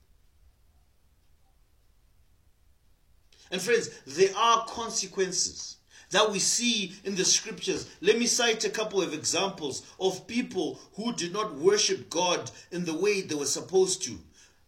And 3.51 3.61
friends, 3.61 3.89
there 4.05 4.35
are 4.35 4.65
consequences. 4.65 5.77
that 6.11 6.31
we 6.31 6.39
see 6.39 6.93
in 7.03 7.15
the 7.15 7.25
scriptures. 7.25 7.87
Let 8.01 8.17
me 8.17 8.25
cite 8.25 8.65
a 8.65 8.69
couple 8.69 9.01
of 9.01 9.13
examples 9.13 9.83
of 9.99 10.25
people 10.27 10.79
who 10.95 11.13
did 11.13 11.31
not 11.31 11.55
worship 11.55 12.09
God 12.09 12.49
in 12.71 12.85
the 12.85 12.95
way 12.95 13.21
they 13.21 13.35
were 13.35 13.45
supposed 13.45 14.01
to. 14.03 14.17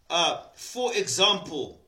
Uh, 0.08 0.42
for 0.54 0.94
example, 0.94 1.80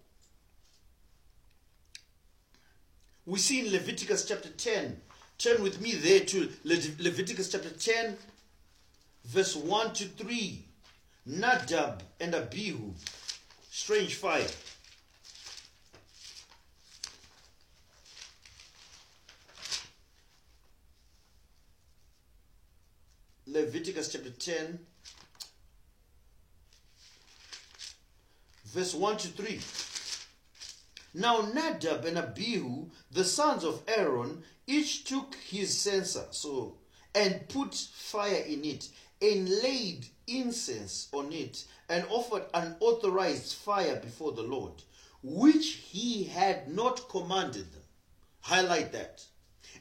we 3.26 3.38
see 3.38 3.60
in 3.60 3.72
Leviticus 3.72 4.24
chapter 4.26 4.48
10. 4.48 5.00
Turn 5.38 5.62
with 5.62 5.80
me 5.80 5.92
there 5.92 6.20
to 6.20 6.50
Le- 6.64 6.74
Leviticus 6.98 7.50
chapter 7.50 7.70
10, 7.70 8.16
verse 9.26 9.54
1 9.56 9.92
to 9.94 10.04
3. 10.04 10.64
Nadab 11.26 12.02
and 12.20 12.34
Abihu. 12.34 12.92
Strange 13.70 14.14
fire. 14.14 14.46
Leviticus 23.54 24.08
chapter 24.08 24.30
10, 24.30 24.80
verse 28.66 28.92
1 28.92 29.16
to 29.18 29.28
3. 29.28 29.60
Now 31.14 31.42
Nadab 31.54 32.04
and 32.04 32.18
Abihu, 32.18 32.86
the 33.12 33.22
sons 33.22 33.62
of 33.62 33.80
Aaron, 33.86 34.42
each 34.66 35.04
took 35.04 35.36
his 35.36 35.78
censer, 35.78 36.26
so 36.32 36.78
and 37.14 37.48
put 37.48 37.76
fire 37.76 38.42
in 38.44 38.64
it, 38.64 38.88
and 39.22 39.48
laid 39.48 40.08
incense 40.26 41.06
on 41.12 41.32
it, 41.32 41.64
and 41.88 42.04
offered 42.10 42.46
unauthorized 42.54 43.54
fire 43.54 44.00
before 44.00 44.32
the 44.32 44.42
Lord, 44.42 44.82
which 45.22 45.74
he 45.92 46.24
had 46.24 46.74
not 46.74 47.08
commanded 47.08 47.70
them. 47.70 47.82
Highlight 48.40 48.90
that. 48.90 49.24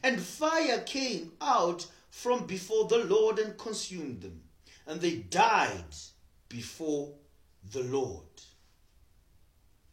And 0.04 0.20
fire 0.20 0.78
came 0.82 1.32
out 1.40 1.88
from 2.14 2.46
before 2.46 2.86
the 2.86 3.04
Lord 3.04 3.40
and 3.40 3.58
consumed 3.58 4.22
them, 4.22 4.40
and 4.86 5.00
they 5.00 5.16
died 5.16 5.94
before 6.48 7.12
the 7.72 7.82
Lord. 7.82 8.24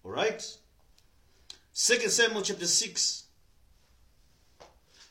All 0.03 0.11
right? 0.11 0.41
Second 1.73 2.11
Samuel 2.11 2.43
chapter 2.43 2.67
6. 2.67 3.23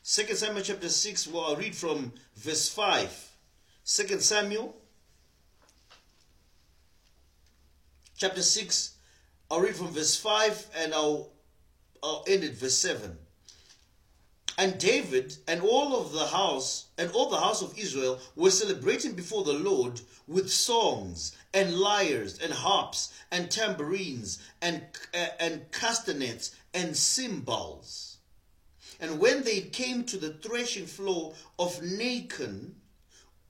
Second 0.01 0.35
Samuel 0.37 0.63
chapter 0.63 0.87
6, 0.87 1.27
well, 1.27 1.43
I'll 1.43 1.55
read 1.57 1.75
from 1.75 2.13
verse 2.37 2.69
5. 2.69 3.31
Second 3.83 4.21
Samuel 4.21 4.75
chapter 8.15 8.41
6, 8.41 8.95
I'll 9.51 9.59
read 9.59 9.75
from 9.75 9.87
verse 9.87 10.15
5 10.15 10.67
and 10.77 10.93
I'll, 10.93 11.33
I'll 12.01 12.23
end 12.25 12.45
at 12.45 12.53
verse 12.53 12.77
7. 12.77 13.17
And 14.61 14.77
David 14.77 15.37
and 15.47 15.63
all 15.63 15.99
of 15.99 16.11
the 16.11 16.27
house 16.27 16.85
and 16.95 17.09
all 17.13 17.31
the 17.31 17.39
house 17.39 17.63
of 17.63 17.75
Israel 17.79 18.19
were 18.35 18.51
celebrating 18.51 19.13
before 19.13 19.43
the 19.43 19.53
Lord 19.53 20.01
with 20.27 20.51
songs 20.51 21.35
and 21.51 21.79
lyres 21.79 22.37
and 22.37 22.53
harps 22.53 23.11
and 23.31 23.49
tambourines 23.49 24.37
and 24.61 24.83
uh, 25.15 25.29
and 25.39 25.71
castanets 25.71 26.55
and 26.75 26.95
cymbals. 26.95 28.17
And 28.99 29.19
when 29.19 29.41
they 29.41 29.61
came 29.61 30.03
to 30.03 30.17
the 30.17 30.33
threshing 30.33 30.85
floor 30.85 31.33
of 31.57 31.81
Nacon, 31.81 32.73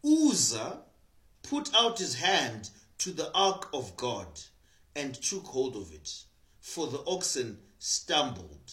Uzzah 0.06 0.80
put 1.44 1.76
out 1.76 2.00
his 2.00 2.16
hand 2.16 2.70
to 3.00 3.12
the 3.12 3.34
ark 3.36 3.68
of 3.74 3.98
God 3.98 4.40
and 4.96 5.14
took 5.14 5.48
hold 5.48 5.76
of 5.76 5.92
it, 5.94 6.24
for 6.62 6.88
the 6.88 7.04
oxen 7.06 7.58
stumbled. 7.80 8.72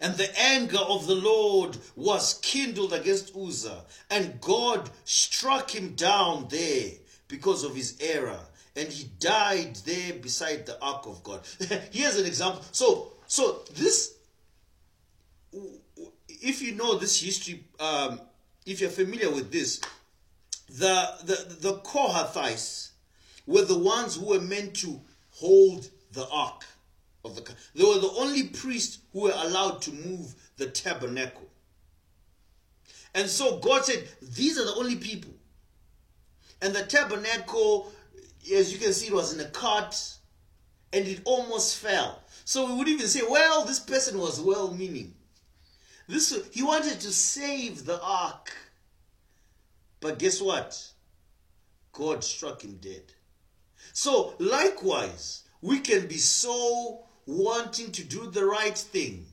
And 0.00 0.14
the 0.14 0.30
anger 0.38 0.78
of 0.78 1.06
the 1.06 1.14
Lord 1.14 1.76
was 1.96 2.38
kindled 2.42 2.92
against 2.92 3.36
Uzzah, 3.36 3.84
and 4.10 4.40
God 4.40 4.90
struck 5.04 5.74
him 5.74 5.94
down 5.94 6.48
there 6.50 6.90
because 7.28 7.64
of 7.64 7.74
his 7.74 7.96
error, 8.00 8.40
and 8.76 8.88
he 8.88 9.08
died 9.18 9.76
there 9.86 10.14
beside 10.14 10.66
the 10.66 10.80
ark 10.82 11.06
of 11.06 11.22
God. 11.22 11.40
Here's 11.90 12.18
an 12.18 12.26
example. 12.26 12.62
So, 12.72 13.12
so 13.26 13.62
this, 13.74 14.14
if 16.28 16.60
you 16.60 16.74
know 16.74 16.98
this 16.98 17.20
history, 17.20 17.64
um, 17.78 18.20
if 18.66 18.80
you're 18.80 18.90
familiar 18.90 19.30
with 19.30 19.52
this, 19.52 19.80
the 20.68 21.14
the 21.24 21.56
the 21.60 21.74
Kohathites 21.78 22.90
were 23.46 23.64
the 23.64 23.78
ones 23.78 24.16
who 24.16 24.26
were 24.26 24.40
meant 24.40 24.74
to 24.76 25.00
hold 25.30 25.88
the 26.12 26.26
ark 26.28 26.64
of 27.24 27.34
the 27.36 27.54
they 27.74 27.84
were 27.84 27.98
the 27.98 28.14
only 28.18 28.44
priests 28.44 28.98
who 29.12 29.22
were 29.22 29.34
allowed 29.34 29.80
to 29.82 29.92
move 29.92 30.34
the 30.56 30.66
tabernacle. 30.66 31.48
And 33.14 33.28
so 33.28 33.58
god 33.58 33.84
said 33.84 34.06
these 34.20 34.58
are 34.58 34.64
the 34.64 34.74
only 34.74 34.96
people. 34.96 35.32
And 36.60 36.74
the 36.74 36.84
tabernacle 36.84 37.92
as 38.54 38.72
you 38.72 38.78
can 38.78 38.92
see 38.92 39.06
it 39.06 39.14
was 39.14 39.32
in 39.32 39.40
a 39.40 39.48
cart 39.48 39.96
and 40.92 41.06
it 41.06 41.20
almost 41.24 41.78
fell. 41.78 42.22
So 42.44 42.66
we 42.66 42.74
would 42.78 42.88
even 42.88 43.06
say 43.08 43.22
well 43.28 43.64
this 43.64 43.80
person 43.80 44.18
was 44.18 44.40
well 44.40 44.72
meaning 44.72 45.14
this 46.06 46.38
he 46.52 46.62
wanted 46.62 47.00
to 47.00 47.12
save 47.12 47.86
the 47.86 48.00
ark. 48.02 48.52
But 50.00 50.18
guess 50.18 50.40
what? 50.40 50.90
God 51.92 52.22
struck 52.22 52.62
him 52.62 52.76
dead. 52.76 53.04
So 53.92 54.34
likewise 54.38 55.44
we 55.62 55.80
can 55.80 56.06
be 56.06 56.18
so 56.18 57.06
wanting 57.26 57.92
to 57.92 58.04
do 58.04 58.30
the 58.30 58.44
right 58.44 58.76
thing. 58.76 59.26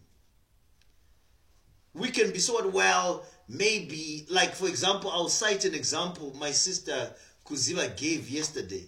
We 1.94 2.10
can 2.10 2.32
be 2.32 2.40
so 2.40 2.68
well, 2.70 3.26
maybe, 3.50 4.26
like 4.30 4.54
for 4.54 4.68
example, 4.68 5.12
I'll 5.12 5.30
cite 5.30 5.66
an 5.66 5.76
example 5.76 6.34
my 6.40 6.52
sister 6.52 7.12
Kuziva 7.46 7.96
gave 7.98 8.30
yesterday, 8.30 8.86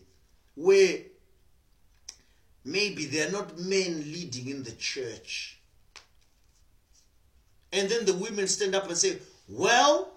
where 0.56 1.00
maybe 2.64 3.06
there 3.06 3.28
are 3.28 3.32
not 3.32 3.60
men 3.60 4.00
leading 4.00 4.50
in 4.50 4.64
the 4.64 4.72
church. 4.72 5.60
And 7.74 7.90
then 7.90 8.06
the 8.06 8.14
women 8.14 8.48
stand 8.48 8.76
up 8.76 8.88
and 8.88 8.98
say, 8.98 9.18
Well, 9.50 10.14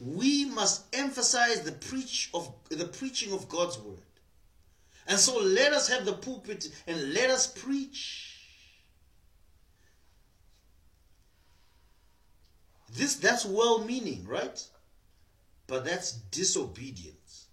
we 0.00 0.46
must 0.46 0.84
emphasize 0.92 1.62
the 1.62 1.72
preach 1.72 2.30
of 2.32 2.50
the 2.70 2.86
preaching 2.86 3.32
of 3.32 3.48
God's 3.48 3.78
word. 3.78 4.00
And 5.08 5.18
so 5.18 5.40
let 5.40 5.72
us 5.72 5.88
have 5.88 6.04
the 6.04 6.12
pulpit 6.12 6.68
and 6.86 7.14
let 7.14 7.30
us 7.30 7.46
preach. 7.46 8.36
This 12.92 13.16
that's 13.16 13.46
well 13.46 13.84
meaning, 13.84 14.26
right? 14.26 14.62
But 15.66 15.86
that's 15.86 16.12
disobedience. 16.12 17.46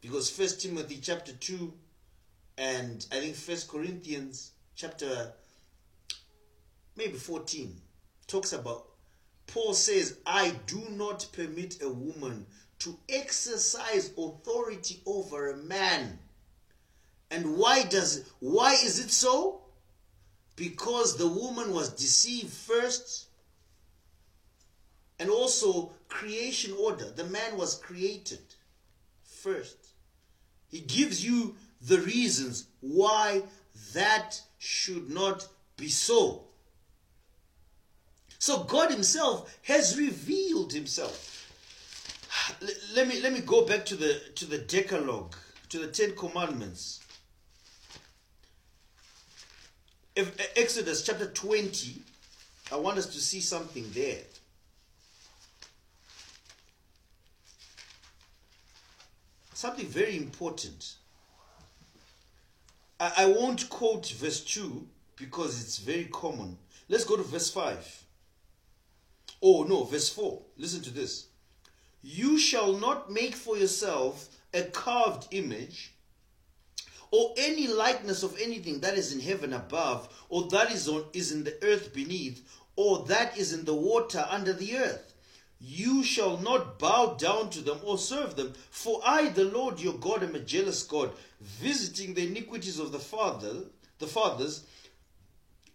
Because 0.00 0.28
First 0.28 0.60
Timothy 0.60 0.98
chapter 1.00 1.32
2 1.32 1.72
and 2.56 3.06
I 3.12 3.20
think 3.20 3.36
First 3.36 3.68
Corinthians 3.68 4.52
chapter 4.74 5.32
maybe 6.96 7.14
14 7.14 7.80
talks 8.26 8.52
about 8.52 8.86
Paul 9.46 9.72
says, 9.72 10.18
I 10.26 10.52
do 10.66 10.84
not 10.90 11.26
permit 11.32 11.82
a 11.82 11.88
woman 11.88 12.46
to 12.80 12.96
exercise 13.08 14.12
authority 14.16 15.00
over 15.06 15.50
a 15.50 15.56
man. 15.56 16.18
And 17.30 17.56
why 17.56 17.82
does 17.84 18.24
why 18.40 18.72
is 18.72 18.98
it 18.98 19.10
so? 19.10 19.60
Because 20.56 21.16
the 21.16 21.28
woman 21.28 21.72
was 21.72 21.90
deceived 21.90 22.52
first. 22.52 23.26
And 25.18 25.30
also 25.30 25.90
creation 26.08 26.74
order. 26.78 27.10
The 27.10 27.24
man 27.24 27.56
was 27.56 27.74
created 27.74 28.54
first. 29.24 29.76
He 30.68 30.80
gives 30.80 31.24
you 31.24 31.56
the 31.80 31.98
reasons 31.98 32.66
why 32.80 33.42
that 33.94 34.40
should 34.58 35.10
not 35.10 35.46
be 35.76 35.88
so. 35.88 36.44
So 38.38 38.62
God 38.64 38.90
himself 38.90 39.58
has 39.62 39.98
revealed 39.98 40.72
himself 40.72 41.37
let 42.94 43.08
me 43.08 43.20
let 43.20 43.32
me 43.32 43.40
go 43.40 43.64
back 43.64 43.84
to 43.86 43.96
the 43.96 44.20
to 44.36 44.46
the 44.46 44.58
Decalogue, 44.58 45.34
to 45.68 45.78
the 45.78 45.88
Ten 45.88 46.14
Commandments. 46.16 47.00
If 50.16 50.36
Exodus 50.56 51.02
chapter 51.02 51.26
20, 51.26 52.02
I 52.72 52.76
want 52.76 52.98
us 52.98 53.06
to 53.06 53.20
see 53.20 53.40
something 53.40 53.86
there. 53.94 54.18
Something 59.54 59.86
very 59.86 60.16
important. 60.16 60.96
I, 63.00 63.12
I 63.18 63.26
won't 63.26 63.68
quote 63.70 64.08
verse 64.10 64.40
2 64.44 64.86
because 65.16 65.60
it's 65.62 65.78
very 65.78 66.04
common. 66.06 66.58
Let's 66.88 67.04
go 67.04 67.16
to 67.16 67.22
verse 67.22 67.50
5. 67.50 68.04
Oh, 69.42 69.62
no, 69.64 69.84
verse 69.84 70.08
4. 70.10 70.42
Listen 70.56 70.80
to 70.82 70.90
this. 70.90 71.26
You 72.02 72.38
shall 72.38 72.72
not 72.74 73.10
make 73.10 73.34
for 73.34 73.56
yourself 73.56 74.28
a 74.54 74.62
carved 74.62 75.28
image 75.30 75.92
or 77.10 77.34
any 77.36 77.66
likeness 77.66 78.22
of 78.22 78.38
anything 78.38 78.80
that 78.80 78.96
is 78.96 79.12
in 79.12 79.20
heaven 79.20 79.52
above 79.52 80.08
or 80.28 80.48
that 80.48 80.70
is 80.72 80.88
on 80.88 81.04
is 81.12 81.32
in 81.32 81.44
the 81.44 81.56
earth 81.62 81.92
beneath 81.92 82.46
or 82.76 83.04
that 83.06 83.36
is 83.36 83.52
in 83.52 83.64
the 83.64 83.74
water 83.74 84.26
under 84.30 84.52
the 84.52 84.76
earth. 84.76 85.14
You 85.60 86.04
shall 86.04 86.36
not 86.36 86.78
bow 86.78 87.16
down 87.18 87.50
to 87.50 87.60
them 87.60 87.80
or 87.82 87.98
serve 87.98 88.36
them, 88.36 88.54
for 88.70 89.00
I, 89.04 89.28
the 89.30 89.44
Lord 89.44 89.80
your 89.80 89.94
God, 89.94 90.22
am 90.22 90.36
a 90.36 90.40
jealous 90.40 90.84
God, 90.84 91.10
visiting 91.40 92.14
the 92.14 92.28
iniquities 92.28 92.78
of 92.78 92.92
the 92.92 93.00
father, 93.00 93.64
the 93.98 94.06
fathers, 94.06 94.64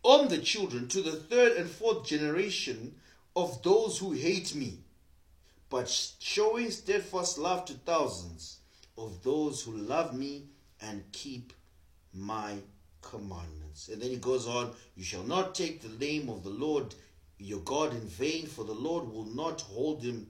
on 0.01 0.29
the 0.29 0.37
children 0.37 0.87
to 0.87 1.01
the 1.01 1.11
third 1.11 1.57
and 1.57 1.69
fourth 1.69 2.05
generation 2.05 2.95
of 3.35 3.61
those 3.63 3.99
who 3.99 4.13
hate 4.13 4.55
me, 4.55 4.79
but 5.73 5.89
showing 6.19 6.69
steadfast 6.69 7.39
love 7.39 7.65
to 7.65 7.73
thousands 7.73 8.59
of 8.95 9.23
those 9.23 9.63
who 9.63 9.71
love 9.71 10.13
me 10.13 10.43
and 10.79 11.03
keep 11.11 11.51
my 12.13 12.53
commandments. 13.01 13.89
And 13.89 13.99
then 13.99 14.11
he 14.11 14.17
goes 14.17 14.47
on, 14.47 14.69
You 14.95 15.03
shall 15.03 15.23
not 15.23 15.55
take 15.55 15.81
the 15.81 16.05
name 16.05 16.29
of 16.29 16.43
the 16.43 16.51
Lord 16.51 16.93
your 17.39 17.61
God 17.61 17.91
in 17.91 18.01
vain, 18.01 18.45
for 18.45 18.63
the 18.63 18.71
Lord 18.71 19.11
will 19.11 19.25
not 19.25 19.61
hold 19.61 20.03
him 20.03 20.27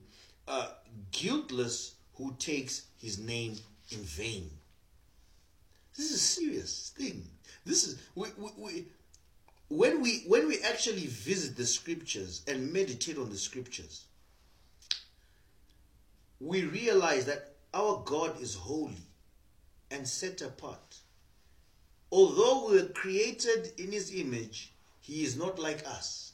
uh, 0.48 0.68
guiltless 1.12 1.96
who 2.14 2.34
takes 2.38 2.86
his 2.96 3.18
name 3.18 3.56
in 3.90 3.98
vain. 3.98 4.50
This 5.94 6.06
is 6.06 6.16
a 6.16 6.20
serious 6.20 6.94
thing. 6.96 7.22
This 7.66 7.86
is 7.86 8.00
we, 8.14 8.28
we, 8.38 8.50
we 8.56 8.86
when 9.68 10.00
we 10.00 10.24
when 10.26 10.48
we 10.48 10.62
actually 10.62 11.06
visit 11.06 11.54
the 11.54 11.66
scriptures 11.66 12.40
and 12.48 12.72
meditate 12.72 13.18
on 13.18 13.28
the 13.28 13.36
scriptures, 13.36 14.06
we 16.40 16.64
realize 16.64 17.26
that 17.26 17.54
our 17.72 18.02
God 18.04 18.40
is 18.40 18.54
holy 18.54 19.06
and 19.90 20.06
set 20.06 20.42
apart. 20.42 20.96
Although 22.10 22.68
we 22.68 22.80
were 22.80 22.88
created 22.88 23.72
in 23.78 23.92
his 23.92 24.14
image, 24.14 24.72
he 25.00 25.24
is 25.24 25.36
not 25.36 25.58
like 25.58 25.86
us. 25.86 26.32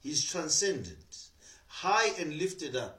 He's 0.00 0.24
transcendent, 0.24 1.28
high 1.66 2.10
and 2.18 2.36
lifted 2.36 2.74
up, 2.74 2.98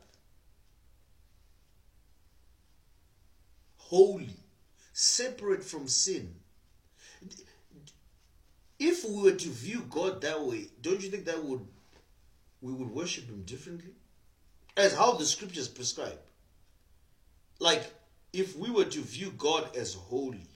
holy, 3.77 4.37
separate 4.93 5.63
from 5.63 5.87
sin. 5.87 6.33
If 8.79 9.03
we 9.03 9.21
were 9.21 9.35
to 9.35 9.49
view 9.49 9.85
God 9.89 10.21
that 10.21 10.41
way, 10.41 10.67
don't 10.81 11.01
you 11.01 11.09
think 11.09 11.25
that 11.25 11.43
would 11.43 11.67
we 12.61 12.71
would 12.71 12.89
worship 12.89 13.25
him 13.25 13.43
differently? 13.43 13.93
As 14.75 14.95
how 14.95 15.13
the 15.13 15.25
scriptures 15.25 15.67
prescribe. 15.67 16.19
Like 17.59 17.83
if 18.33 18.57
we 18.57 18.71
were 18.71 18.85
to 18.85 18.99
view 18.99 19.31
God 19.37 19.75
as 19.75 19.93
holy. 19.93 20.47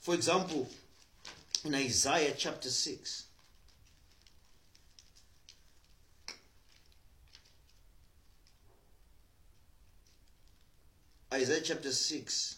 For 0.00 0.14
example, 0.14 0.68
in 1.64 1.74
Isaiah 1.74 2.34
chapter 2.36 2.68
6, 2.68 3.26
Isaiah 11.32 11.60
chapter 11.62 11.92
6, 11.92 12.56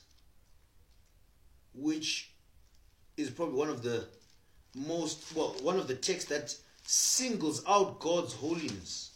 which 1.75 2.31
is 3.17 3.31
probably 3.31 3.55
one 3.57 3.69
of 3.69 3.83
the 3.83 4.05
most, 4.75 5.37
well, 5.37 5.55
one 5.63 5.79
of 5.79 5.87
the 5.87 5.95
texts 5.95 6.31
that 6.31 6.57
singles 6.83 7.63
out 7.69 8.01
God's 8.01 8.33
holiness. 8.33 9.11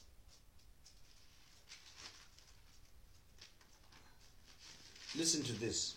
Listen 5.19 5.43
to 5.43 5.53
this. 5.53 5.97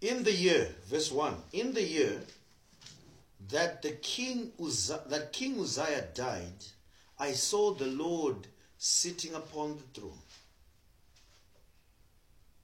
In 0.00 0.22
the 0.22 0.32
year, 0.32 0.68
verse 0.86 1.12
1, 1.12 1.36
in 1.52 1.74
the 1.74 1.82
year 1.82 2.18
that 3.50 3.82
the 3.82 3.90
king 3.90 4.52
that 4.58 5.28
King 5.34 5.60
Uzziah 5.60 6.08
died, 6.14 6.64
I 7.18 7.32
saw 7.32 7.74
the 7.74 7.88
Lord 7.88 8.46
sitting 8.78 9.34
upon 9.34 9.76
the 9.76 10.00
throne, 10.00 10.18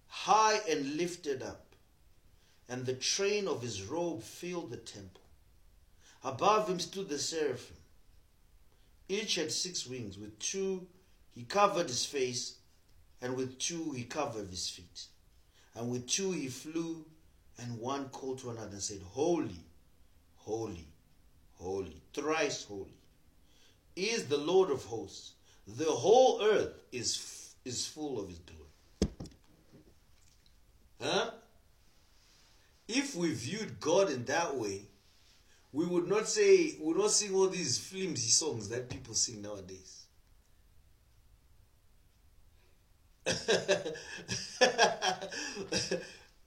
high 0.07 0.61
and 0.71 0.97
lifted 0.97 1.43
up, 1.43 1.67
and 2.67 2.87
the 2.87 2.95
train 2.95 3.47
of 3.47 3.61
his 3.61 3.83
robe 3.83 4.23
filled 4.23 4.71
the 4.71 4.79
temple. 4.79 5.21
Above 6.25 6.69
him 6.69 6.81
stood 6.81 7.11
the 7.11 7.19
seraphim. 7.19 7.77
Each 9.07 9.35
had 9.35 9.53
six 9.53 9.87
wings. 9.87 10.19
With 10.19 10.39
two 10.39 10.87
he 11.35 11.45
covered 11.45 11.89
his 11.89 12.05
face, 12.05 12.57
and 13.21 13.37
with 13.37 13.59
two 13.59 13.93
he 13.93 14.05
covered 14.05 14.49
his 14.49 14.69
feet. 14.69 15.07
And 15.75 15.91
with 15.91 16.09
two 16.09 16.33
he 16.33 16.49
flew, 16.49 17.05
and 17.59 17.79
one 17.79 18.09
called 18.09 18.39
to 18.41 18.51
another 18.51 18.69
and 18.73 18.83
said, 18.83 19.01
Holy, 19.11 19.61
holy, 20.37 20.87
holy, 21.55 22.01
thrice 22.13 22.65
holy, 22.65 22.99
is 23.97 24.27
the 24.27 24.39
Lord 24.39 24.71
of 24.71 24.85
hosts. 24.85 25.33
The 25.67 25.85
whole 25.85 26.41
earth 26.43 26.73
is, 26.93 27.55
is 27.65 27.87
full 27.87 28.21
of 28.21 28.29
his 28.29 28.39
glory. 28.39 29.13
Huh? 31.01 31.31
If 32.89 33.15
we 33.15 33.33
viewed 33.33 33.79
God 33.79 34.11
in 34.11 34.25
that 34.25 34.57
way, 34.57 34.83
we 35.73 35.85
would 35.85 36.09
not 36.09 36.27
say, 36.27 36.75
we 36.81 36.87
would 36.87 36.97
not 36.97 37.11
sing 37.11 37.35
all 37.35 37.49
these 37.49 37.79
flimsy 37.79 38.31
songs 38.31 38.71
that 38.71 38.89
people 38.89 39.15
sing 39.15 39.43
nowadays. 39.43 40.07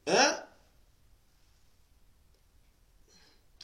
Huh? 0.07 0.35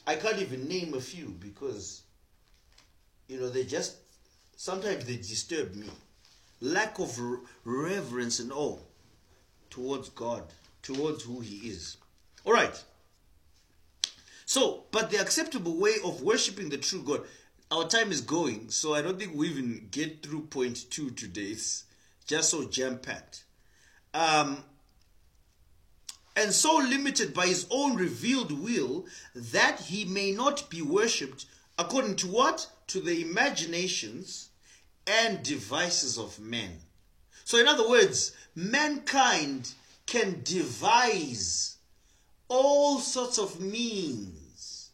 I 0.05 0.15
can't 0.15 0.39
even 0.39 0.67
name 0.67 0.93
a 0.93 1.01
few 1.01 1.35
because, 1.39 2.03
you 3.27 3.39
know, 3.39 3.49
they 3.49 3.65
just 3.65 3.97
sometimes 4.55 5.05
they 5.05 5.17
disturb 5.17 5.75
me. 5.75 5.87
Lack 6.61 6.99
of 6.99 7.19
reverence 7.65 8.39
and 8.39 8.51
awe 8.51 8.79
towards 9.69 10.09
God, 10.09 10.43
towards 10.81 11.23
who 11.23 11.39
He 11.41 11.69
is. 11.69 11.97
All 12.45 12.53
right. 12.53 12.83
So, 14.45 14.85
but 14.91 15.11
the 15.11 15.17
acceptable 15.17 15.77
way 15.77 15.95
of 16.05 16.21
worshiping 16.21 16.69
the 16.69 16.77
true 16.77 17.03
God, 17.03 17.23
our 17.69 17.87
time 17.87 18.11
is 18.11 18.21
going, 18.21 18.69
so 18.69 18.93
I 18.95 19.01
don't 19.01 19.19
think 19.19 19.35
we 19.35 19.49
even 19.49 19.89
get 19.91 20.23
through 20.23 20.43
point 20.43 20.89
two 20.89 21.09
today. 21.11 21.55
Just 22.27 22.49
so 22.49 22.65
jam 22.65 22.99
packed. 22.99 23.45
Um, 24.13 24.63
and 26.35 26.53
so 26.53 26.75
limited 26.77 27.33
by 27.33 27.47
his 27.47 27.65
own 27.71 27.95
revealed 27.95 28.51
will 28.51 29.05
that 29.33 29.79
he 29.79 30.05
may 30.05 30.31
not 30.31 30.69
be 30.69 30.81
worshipped 30.81 31.45
according 31.79 32.15
to 32.17 32.27
what? 32.27 32.69
To 32.87 32.99
the 33.01 33.21
imaginations 33.21 34.49
and 35.07 35.41
devices 35.41 36.17
of 36.17 36.39
men. 36.39 36.77
So, 37.43 37.57
in 37.57 37.67
other 37.67 37.87
words, 37.87 38.33
mankind 38.55 39.73
can 40.05 40.41
devise 40.43 41.77
all 42.49 42.99
sorts 42.99 43.37
of 43.37 43.59
means 43.61 44.89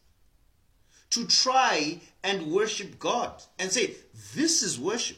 to 1.09 1.27
try 1.27 1.99
and 2.23 2.51
worship 2.51 2.99
God 2.99 3.41
and 3.59 3.71
say, 3.71 3.95
This 4.33 4.63
is 4.63 4.79
worship. 4.79 5.17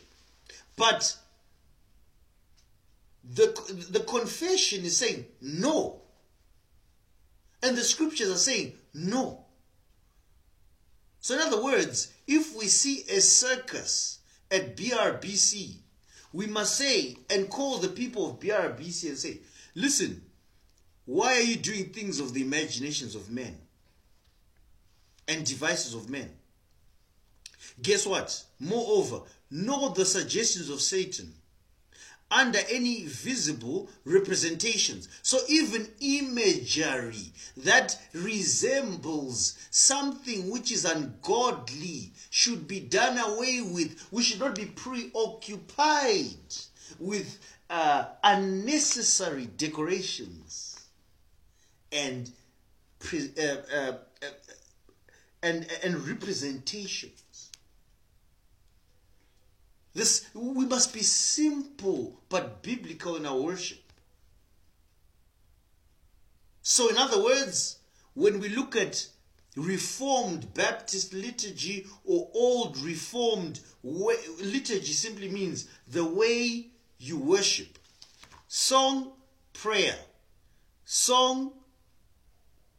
But 0.76 1.18
the, 3.34 3.88
the 3.90 4.02
confession 4.02 4.86
is 4.86 4.98
saying 4.98 5.26
no. 5.42 6.02
And 7.64 7.76
the 7.76 7.84
scriptures 7.84 8.30
are 8.30 8.38
saying 8.38 8.74
no. 8.94 9.46
So, 11.20 11.34
in 11.34 11.42
other 11.42 11.64
words, 11.64 12.14
if 12.28 12.56
we 12.56 12.68
see 12.68 13.04
a 13.10 13.20
circus 13.20 14.20
at 14.52 14.78
BRBC, 14.78 15.78
we 16.34 16.46
must 16.46 16.78
say 16.78 17.16
and 17.30 17.50
call 17.50 17.78
the 17.78 17.88
people 17.88 18.30
of 18.30 18.40
BRBC 18.40 19.10
and 19.10 19.18
say, 19.18 19.40
listen, 19.74 20.22
why 21.06 21.36
are 21.36 21.42
you 21.42 21.56
doing 21.56 21.86
things 21.86 22.20
of 22.20 22.34
the 22.34 22.42
imaginations 22.42 23.16
of 23.16 23.32
men 23.32 23.58
and 25.28 25.46
devices 25.46 25.94
of 25.94 26.10
men? 26.10 26.30
Guess 27.82 28.06
what? 28.06 28.44
Moreover, 28.60 29.22
know 29.50 29.90
the 29.90 30.06
suggestions 30.06 30.70
of 30.70 30.82
Satan 30.82 31.34
under 32.32 32.60
any 32.70 33.06
visible 33.06 33.90
representations. 34.04 35.08
So 35.22 35.40
even 35.48 35.88
imagery 36.00 37.32
that 37.58 37.98
resembles 38.14 39.58
something 39.70 40.50
which 40.50 40.72
is 40.72 40.86
ungodly 40.86 42.12
should 42.30 42.68
be 42.68 42.80
done 42.80 43.18
away 43.18 43.62
with. 43.62 44.08
We 44.12 44.24
should 44.24 44.40
not 44.40 44.56
be 44.56 44.66
preoccupied 44.66 46.56
with 47.00 47.40
uh, 47.70 48.06
unnecessary 48.24 49.46
decorations 49.46 50.80
and 51.92 52.32
uh, 53.14 53.42
uh, 53.42 53.76
uh, 53.78 54.28
and 55.44 55.68
and 55.84 56.08
representations. 56.08 57.22
This 59.96 60.26
we 60.34 60.66
must 60.66 60.94
be 60.94 61.02
simple 61.02 62.22
but 62.28 62.62
biblical 62.62 63.16
in 63.16 63.26
our 63.26 63.40
worship. 63.40 63.80
So, 66.62 66.90
in 66.90 66.98
other 66.98 67.24
words, 67.24 67.78
when 68.14 68.40
we 68.40 68.50
look 68.50 68.76
at 68.76 69.08
Reformed 69.56 70.54
Baptist 70.54 71.14
liturgy 71.14 71.88
or 72.04 72.30
old 72.34 72.78
Reformed 72.80 73.62
way, 73.84 74.18
liturgy 74.44 74.92
simply 74.92 75.30
means 75.30 75.70
the 75.88 76.04
way 76.04 76.72
you 77.00 77.18
worship. 77.18 77.80
Song, 78.50 79.14
prayer, 79.54 79.96
song, 80.84 81.54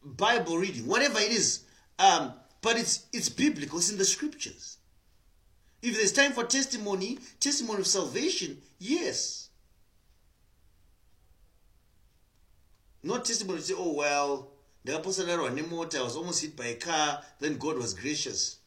Bible 0.03 0.57
reading, 0.57 0.85
whatever 0.85 1.17
it 1.17 1.31
is. 1.31 1.63
Um, 1.97 2.33
but 2.61 2.77
it's 2.77 3.07
it's 3.11 3.29
biblical, 3.29 3.79
it's 3.79 3.89
in 3.89 3.97
the 3.97 4.05
scriptures. 4.05 4.77
If 5.87 5.95
there's 5.95 6.11
time 6.11 6.33
for 6.33 6.43
testimony, 6.43 7.17
testimony 7.39 7.79
of 7.79 7.87
salvation, 7.87 8.57
yes. 8.77 9.47
Not 13.03 13.23
testimony 13.23 13.59
to 13.59 13.63
say, 13.63 13.73
oh 13.77 13.93
well, 13.93 14.49
the 14.83 14.97
apostle 14.97 15.31
I 15.31 16.03
was 16.03 16.17
almost 16.17 16.41
hit 16.41 16.57
by 16.57 16.65
a 16.65 16.75
car, 16.75 17.21
then 17.39 17.57
God 17.57 17.77
was 17.77 17.93
gracious. 17.93 18.57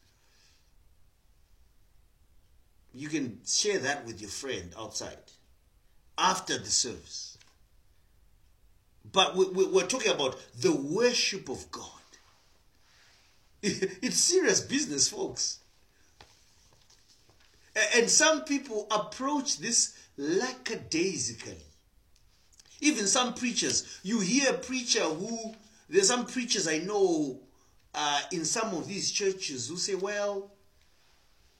You 2.91 3.07
can 3.07 3.39
share 3.45 3.77
that 3.77 4.03
with 4.07 4.19
your 4.19 4.31
friend 4.31 4.73
outside 4.75 5.19
after 6.17 6.57
the 6.57 6.71
service. 6.71 7.37
But 9.11 9.35
we're 9.35 9.85
talking 9.85 10.11
about 10.11 10.39
the 10.59 10.73
worship 10.73 11.49
of 11.49 11.69
God. 11.69 11.85
It's 13.61 14.17
serious 14.17 14.61
business, 14.61 15.07
folks. 15.07 15.59
And 17.95 18.09
some 18.09 18.43
people 18.43 18.87
approach 18.91 19.57
this 19.57 19.97
lackadaisically. 20.17 21.57
Even 22.81 23.07
some 23.07 23.33
preachers, 23.33 23.99
you 24.03 24.19
hear 24.19 24.49
a 24.49 24.57
preacher 24.57 25.03
who, 25.03 25.53
there's 25.87 26.07
some 26.07 26.25
preachers 26.25 26.67
I 26.67 26.79
know 26.79 27.39
uh, 27.93 28.21
in 28.31 28.43
some 28.43 28.73
of 28.73 28.87
these 28.87 29.11
churches 29.11 29.67
who 29.67 29.77
say, 29.77 29.95
Well, 29.95 30.51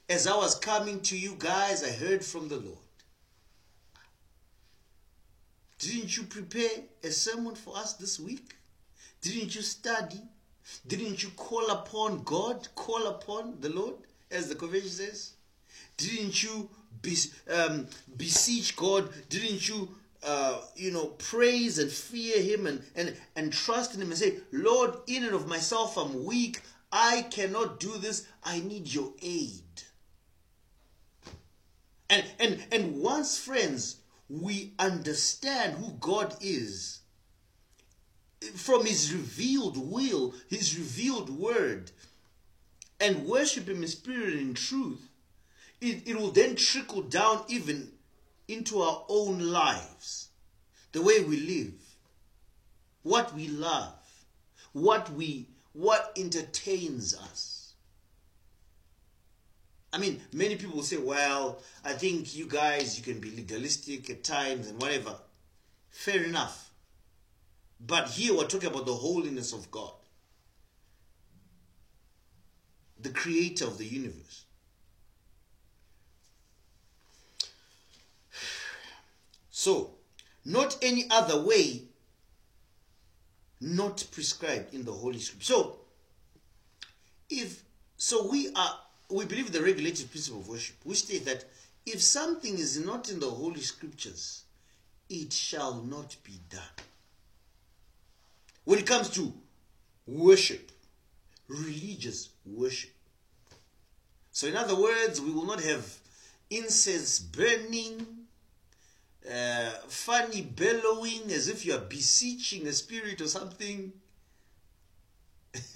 as 0.10 0.28
I 0.28 0.36
was 0.36 0.56
coming 0.56 1.00
to 1.02 1.18
you 1.18 1.36
guys, 1.38 1.84
I 1.84 1.92
heard 1.92 2.26
from 2.26 2.50
the 2.50 2.58
Lord. 2.58 2.78
Didn't 5.80 6.16
you 6.18 6.24
prepare 6.24 6.70
a 7.04 7.12
sermon 7.12 7.56
for 7.56 7.76
us 7.78 7.94
this 7.94 8.20
week? 8.20 8.56
Didn't 9.22 9.56
you 9.56 9.62
study? 9.62 10.22
Didn't 10.88 11.24
you 11.24 11.30
call 11.30 11.70
upon 11.72 12.24
God, 12.24 12.68
call 12.76 13.08
upon 13.08 13.60
the 13.62 13.70
Lord, 13.70 13.96
as 14.30 14.50
the 14.50 14.56
convention 14.56 14.90
says? 14.90 15.34
Didn't 16.02 16.44
you 16.44 16.70
um, 17.54 17.88
beseech 18.18 18.76
God? 18.76 19.10
Didn't 19.30 19.68
you, 19.68 19.90
uh, 20.24 20.62
you 20.76 20.92
know, 20.92 21.08
praise 21.18 21.80
and 21.80 21.92
fear 21.92 22.42
Him 22.42 22.68
and, 22.68 22.84
and, 22.96 23.16
and 23.36 23.54
trust 23.54 23.94
in 23.94 24.02
Him 24.02 24.10
and 24.10 24.18
say, 24.18 24.38
Lord, 24.52 24.96
in 25.08 25.24
and 25.24 25.34
of 25.34 25.48
myself, 25.48 25.98
I'm 25.98 26.26
weak. 26.26 26.62
I 26.92 27.24
cannot 27.30 27.80
do 27.80 27.98
this. 27.98 28.28
I 28.44 28.60
need 28.60 28.94
your 28.94 29.14
aid. 29.22 29.64
And, 32.10 32.26
and, 32.40 32.64
and 32.72 33.02
once, 33.02 33.38
friends, 33.38 33.98
we 34.30 34.74
understand 34.80 35.76
who 35.76 35.94
God 36.00 36.36
is 36.42 37.00
from 38.56 38.86
His 38.86 39.14
revealed 39.14 39.78
will, 39.78 40.34
His 40.50 40.78
revealed 40.78 41.30
word, 41.30 41.92
and 43.00 43.26
worship 43.26 43.68
Him 43.68 43.82
in 43.84 43.88
spirit 43.88 44.34
and 44.34 44.42
in 44.42 44.54
truth, 44.54 45.08
it, 45.82 46.08
it 46.08 46.16
will 46.16 46.32
then 46.32 46.56
trickle 46.56 47.02
down 47.02 47.44
even 47.48 47.92
into 48.48 48.82
our 48.82 49.04
own 49.10 49.40
lives. 49.40 50.30
The 50.92 51.02
way 51.02 51.22
we 51.22 51.40
live, 51.40 51.74
what 53.04 53.34
we 53.34 53.48
love, 53.48 53.96
what 54.74 55.12
we 55.12 55.48
what 55.74 56.12
entertains 56.18 57.16
us. 57.16 57.74
I 59.94 59.98
mean, 59.98 60.22
many 60.34 60.56
people 60.56 60.84
say, 60.84 60.98
well, 60.98 61.62
I 61.84 61.94
think 61.94 62.36
you 62.36 62.46
guys 62.46 62.98
you 62.98 63.04
can 63.04 63.20
be 63.20 63.32
legalistic 63.32 64.10
at 64.10 64.24
times 64.24 64.68
and 64.68 64.82
whatever. 64.82 65.16
Fair 65.90 66.24
enough. 66.24 66.72
But 67.80 68.10
here 68.10 68.36
we're 68.36 68.46
talking 68.48 68.70
about 68.70 68.86
the 68.86 68.94
holiness 68.94 69.54
of 69.54 69.72
God, 69.72 69.94
the 73.00 73.10
creator 73.10 73.66
of 73.66 73.78
the 73.78 73.86
universe. 73.86 74.46
So, 79.62 79.92
not 80.44 80.76
any 80.82 81.06
other 81.12 81.40
way 81.40 81.84
not 83.60 84.04
prescribed 84.12 84.74
in 84.74 84.84
the 84.86 84.92
Holy 84.92 85.20
Scripture. 85.20 85.54
So, 85.54 85.76
if 87.30 87.64
so, 87.96 88.28
we 88.28 88.52
are 88.56 88.80
we 89.12 89.26
believe 89.26 89.52
the 89.52 89.62
regulated 89.62 90.10
principle 90.10 90.40
of 90.40 90.50
worship, 90.50 90.78
which 90.84 91.04
states 91.04 91.26
that 91.26 91.46
if 91.86 92.02
something 92.02 92.56
is 92.56 92.84
not 92.84 93.12
in 93.12 93.20
the 93.20 93.30
Holy 93.30 93.62
Scriptures, 93.62 94.46
it 95.12 95.32
shall 95.32 95.76
not 95.84 96.16
be 96.24 96.40
done. 96.50 96.76
When 98.64 98.80
it 98.80 98.88
comes 98.88 99.12
to 99.12 99.32
worship, 100.08 100.72
religious 101.48 102.30
worship. 102.48 102.96
So, 104.32 104.48
in 104.48 104.56
other 104.56 104.76
words, 104.76 105.22
we 105.22 105.30
will 105.30 105.46
not 105.46 105.62
have 105.62 105.86
incense 106.50 107.20
burning, 107.20 108.21
uh, 109.30 109.70
funny 109.88 110.42
bellowing 110.42 111.32
as 111.32 111.48
if 111.48 111.66
you 111.66 111.76
are 111.76 111.80
beseeching 111.80 112.68
a 112.68 112.74
spirit 112.74 113.22
or 113.22 113.28
something. 113.28 113.94
if 115.54 115.76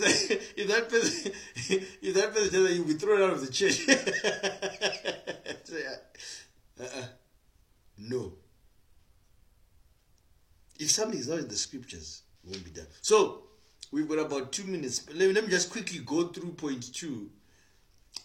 that 0.00 0.40
if 0.56 0.68
that 0.68 0.88
person 0.88 1.32
if 2.02 2.14
that 2.14 2.32
person 2.32 2.50
tells 2.50 2.70
you, 2.70 2.76
you'll 2.76 2.86
be 2.86 2.94
thrown 2.94 3.22
out 3.22 3.34
of 3.34 3.44
the 3.44 3.52
church. 3.52 3.86
uh-uh. 6.80 7.06
No. 7.98 8.32
If 10.78 10.90
something 10.90 11.18
is 11.18 11.28
not 11.28 11.38
in 11.38 11.48
the 11.48 11.56
scriptures, 11.56 12.22
it 12.44 12.50
won't 12.50 12.64
be 12.64 12.70
done. 12.70 12.86
So 13.00 13.45
We've 13.92 14.08
got 14.08 14.18
about 14.18 14.52
two 14.52 14.64
minutes. 14.64 15.06
Let 15.08 15.28
me, 15.28 15.32
let 15.32 15.44
me 15.44 15.50
just 15.50 15.70
quickly 15.70 16.00
go 16.00 16.28
through 16.28 16.52
point 16.52 16.92
two, 16.92 17.30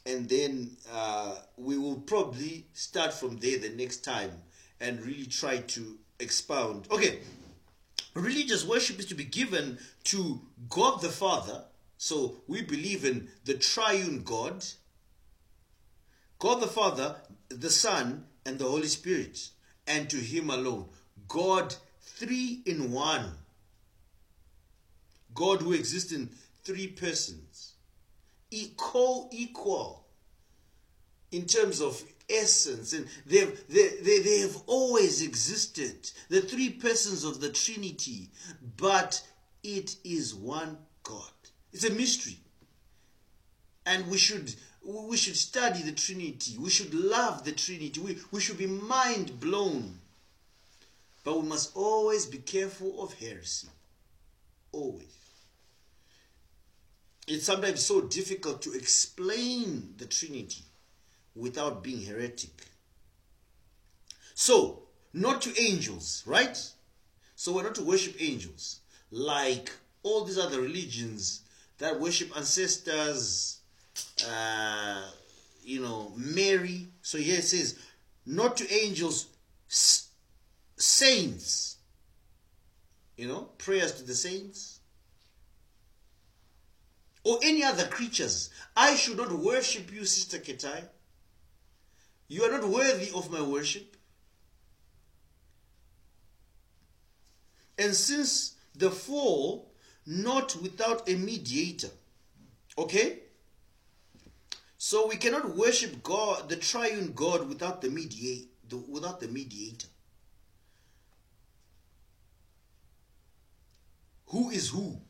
and 0.06 0.28
then 0.28 0.78
uh, 0.92 1.36
we 1.58 1.78
will 1.78 2.00
probably 2.00 2.66
start 2.74 3.14
from 3.14 3.38
there 3.38 3.60
the 3.60 3.70
next 3.70 4.04
time 4.04 4.32
and 4.80 5.06
really 5.06 5.26
try 5.26 5.58
to 5.58 5.98
expound. 6.20 6.88
Okay, 6.92 7.20
religious 8.14 8.66
worship 8.66 9.00
is 9.00 9.06
to 9.08 9.16
be 9.16 9.24
given 9.24 9.78
to 10.06 10.42
God 10.70 11.02
the 11.02 11.10
Father. 11.10 11.64
So 11.98 12.42
we 12.48 12.64
believe 12.64 13.06
in 13.06 13.30
the 13.46 13.54
triune 13.54 14.24
God, 14.24 14.66
God 16.40 16.60
the 16.60 16.68
Father, 16.68 17.18
the 17.50 17.70
Son, 17.70 18.26
and 18.46 18.58
the 18.58 18.66
Holy 18.66 18.88
Spirit, 18.88 19.50
and 19.86 20.10
to 20.10 20.18
Him 20.18 20.50
alone. 20.50 20.90
God 21.28 21.76
three 22.02 22.64
in 22.66 22.92
one. 22.92 23.34
God 25.34 25.62
who 25.62 25.74
exists 25.74 26.12
in 26.12 26.30
three 26.64 26.88
persons, 26.88 27.74
co 28.78 29.30
equal 29.32 30.06
in 31.32 31.46
terms 31.46 31.82
of 31.82 32.02
essence, 32.30 32.94
and 32.94 33.08
they've, 33.26 33.62
they, 33.68 33.90
they, 34.02 34.20
they 34.20 34.40
have 34.40 34.58
always 34.68 35.22
existed, 35.22 36.10
the 36.30 36.42
three 36.42 36.70
persons 36.70 37.24
of 37.24 37.40
the 37.40 37.50
Trinity, 37.50 38.30
but 38.78 39.22
it 39.64 39.96
is 40.04 40.36
one 40.36 40.78
God. 41.04 41.32
It's 41.72 41.86
a 41.86 41.94
mystery. 41.94 42.38
And 43.86 44.08
we 44.08 44.18
should 44.18 44.54
we 44.84 45.16
should 45.16 45.36
study 45.36 45.84
the 45.84 45.92
Trinity. 45.92 46.58
We 46.58 46.70
should 46.70 46.94
love 46.94 47.44
the 47.44 47.52
Trinity. 47.52 48.00
We, 48.00 48.18
we 48.32 48.42
should 48.42 48.58
be 48.58 48.66
mind 48.66 49.40
blown. 49.40 50.00
But 51.24 51.40
we 51.40 51.48
must 51.48 51.76
always 51.76 52.26
be 52.26 52.40
careful 52.40 53.04
of 53.04 53.14
heresy. 53.14 53.68
Always 54.72 55.21
it's 57.28 57.46
sometimes 57.46 57.86
so 57.86 58.02
difficult 58.02 58.62
to 58.64 58.74
explain 58.74 59.94
the 59.98 60.06
Trinity 60.06 60.64
without 61.36 61.84
being 61.84 62.06
heretic. 62.06 62.68
So, 64.34 64.84
not 65.14 65.42
to 65.44 65.62
angels, 65.62 66.24
right? 66.26 66.58
So, 67.36 67.54
we're 67.54 67.64
not 67.64 67.76
to 67.76 67.84
worship 67.84 68.16
angels 68.20 68.80
like 69.12 69.72
all 70.04 70.24
these 70.24 70.38
other 70.38 70.62
religions 70.62 71.42
that 71.78 72.00
worship 72.00 72.36
ancestors, 72.36 73.60
uh, 74.28 75.04
you 75.64 75.82
know, 75.82 76.12
Mary. 76.16 76.88
So, 77.02 77.18
here 77.18 77.38
it 77.40 77.44
says, 77.44 77.78
not 78.26 78.58
to 78.58 78.74
angels, 78.74 79.28
saints. 80.78 81.78
You 83.18 83.28
know, 83.28 83.50
prayers 83.60 83.94
to 83.94 84.04
the 84.04 84.16
saints 84.16 84.81
or 87.24 87.40
any 87.44 87.64
other 87.64 87.88
creatures. 87.88 88.50
I 88.76 88.96
should 88.96 89.18
not 89.18 89.32
worship 89.32 89.92
you, 89.94 90.06
Sister 90.06 90.38
Ketai. 90.40 90.84
You 92.28 92.44
are 92.44 92.52
not 92.52 92.68
worthy 92.68 93.12
of 93.14 93.32
my 93.32 93.42
worship. 93.42 93.98
And 97.78 97.96
since 97.96 98.56
the 98.76 98.90
fall, 98.90 99.72
not 100.06 100.56
without 100.62 101.08
a 101.10 101.16
mediator. 101.16 101.90
Okay? 102.78 103.20
So 104.78 105.08
we 105.08 105.16
cannot 105.16 105.56
worship 105.56 106.02
God, 106.02 106.50
the 106.50 106.56
triune 106.56 107.14
God, 107.14 107.48
without 107.48 107.82
the 107.82 107.90
mediate, 107.90 108.50
without 108.88 109.20
the 109.20 109.28
mediator. 109.28 109.88
Who 114.28 114.50
is 114.50 114.70
who? 114.70 115.02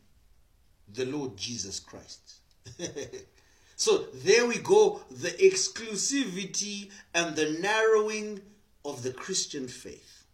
The 0.93 1.05
Lord 1.05 1.37
Jesus 1.37 1.79
Christ. 1.79 2.35
so 3.75 4.05
there 4.13 4.45
we 4.45 4.57
go, 4.59 5.01
the 5.09 5.29
exclusivity 5.29 6.89
and 7.13 7.35
the 7.35 7.57
narrowing 7.59 8.41
of 8.83 9.03
the 9.03 9.11
Christian 9.11 9.67
faith. 9.67 10.25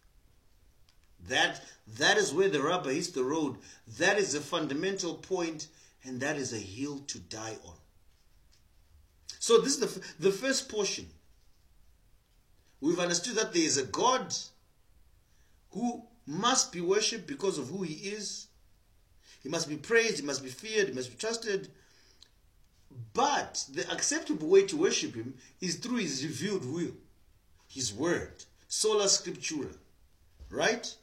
That 1.28 1.62
that 1.96 2.16
is 2.16 2.32
where 2.32 2.48
the 2.48 2.62
rubber 2.62 2.90
hits 2.90 3.08
the 3.08 3.24
road. 3.24 3.56
That 3.98 4.18
is 4.18 4.34
a 4.34 4.40
fundamental 4.40 5.14
point, 5.14 5.68
and 6.04 6.20
that 6.20 6.36
is 6.36 6.52
a 6.52 6.58
hill 6.58 7.00
to 7.08 7.18
die 7.18 7.56
on. 7.64 7.74
So 9.38 9.58
this 9.58 9.78
is 9.78 9.80
the 9.80 10.28
the 10.28 10.32
first 10.32 10.68
portion. 10.68 11.06
We've 12.80 13.00
understood 13.00 13.36
that 13.36 13.52
there 13.52 13.62
is 13.62 13.76
a 13.76 13.84
God 13.84 14.34
who 15.70 16.04
must 16.26 16.72
be 16.72 16.80
worshipped 16.80 17.26
because 17.26 17.58
of 17.58 17.68
who 17.68 17.82
he 17.82 17.94
is. 17.94 18.47
He 19.42 19.48
must 19.48 19.68
be 19.68 19.76
praised, 19.76 20.18
he 20.18 20.26
must 20.26 20.42
be 20.42 20.50
feared, 20.50 20.88
he 20.88 20.94
must 20.94 21.10
be 21.10 21.16
trusted. 21.16 21.68
But 23.12 23.64
the 23.72 23.90
acceptable 23.92 24.48
way 24.48 24.66
to 24.66 24.76
worship 24.76 25.14
him 25.14 25.34
is 25.60 25.76
through 25.76 25.98
his 25.98 26.24
revealed 26.24 26.64
will, 26.64 26.92
his 27.68 27.92
word, 27.92 28.44
sola 28.66 29.04
scriptura. 29.04 29.74
Right? 30.50 30.94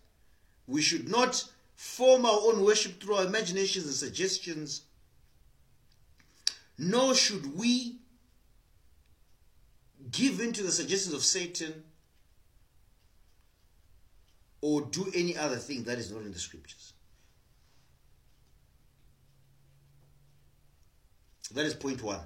We 0.67 0.81
should 0.81 1.07
not 1.07 1.45
form 1.75 2.25
our 2.25 2.39
own 2.41 2.63
worship 2.63 3.01
through 3.01 3.15
our 3.15 3.25
imaginations 3.25 3.85
and 3.85 3.93
suggestions, 3.93 4.81
nor 6.77 7.13
should 7.15 7.57
we 7.57 7.99
give 10.11 10.39
in 10.39 10.53
to 10.53 10.63
the 10.63 10.71
suggestions 10.71 11.13
of 11.13 11.23
Satan 11.23 11.83
or 14.61 14.81
do 14.81 15.11
any 15.13 15.37
other 15.37 15.57
thing 15.57 15.83
that 15.83 15.97
is 15.99 16.11
not 16.11 16.23
in 16.23 16.31
the 16.31 16.39
scriptures. 16.39 16.93
That 21.53 21.65
is 21.65 21.73
point 21.73 22.01
one. 22.01 22.19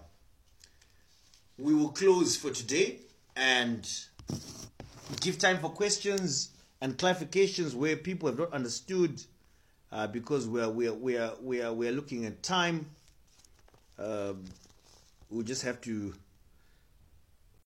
We 1.58 1.74
will 1.74 1.90
close 1.90 2.38
for 2.38 2.52
today 2.52 3.00
and 3.36 3.88
give 5.20 5.38
time 5.38 5.60
for 5.60 5.70
questions 5.70 6.52
and 6.82 6.98
clarifications 6.98 7.74
where 7.74 7.98
people 7.98 8.30
have 8.30 8.40
not 8.40 8.54
understood 8.54 9.22
uh, 9.92 10.08
because 10.08 10.48
we 10.48 10.62
are, 10.62 10.70
we, 10.70 10.88
are, 10.88 10.94
we, 10.94 11.18
are, 11.18 11.34
we, 11.42 11.62
are, 11.62 11.74
we 11.74 11.88
are 11.88 11.92
looking 11.92 12.26
at 12.26 12.42
time. 12.42 12.90
Um, 13.98 14.46
we 15.30 15.44
just 15.44 15.64
have 15.64 15.82
to 15.82 16.14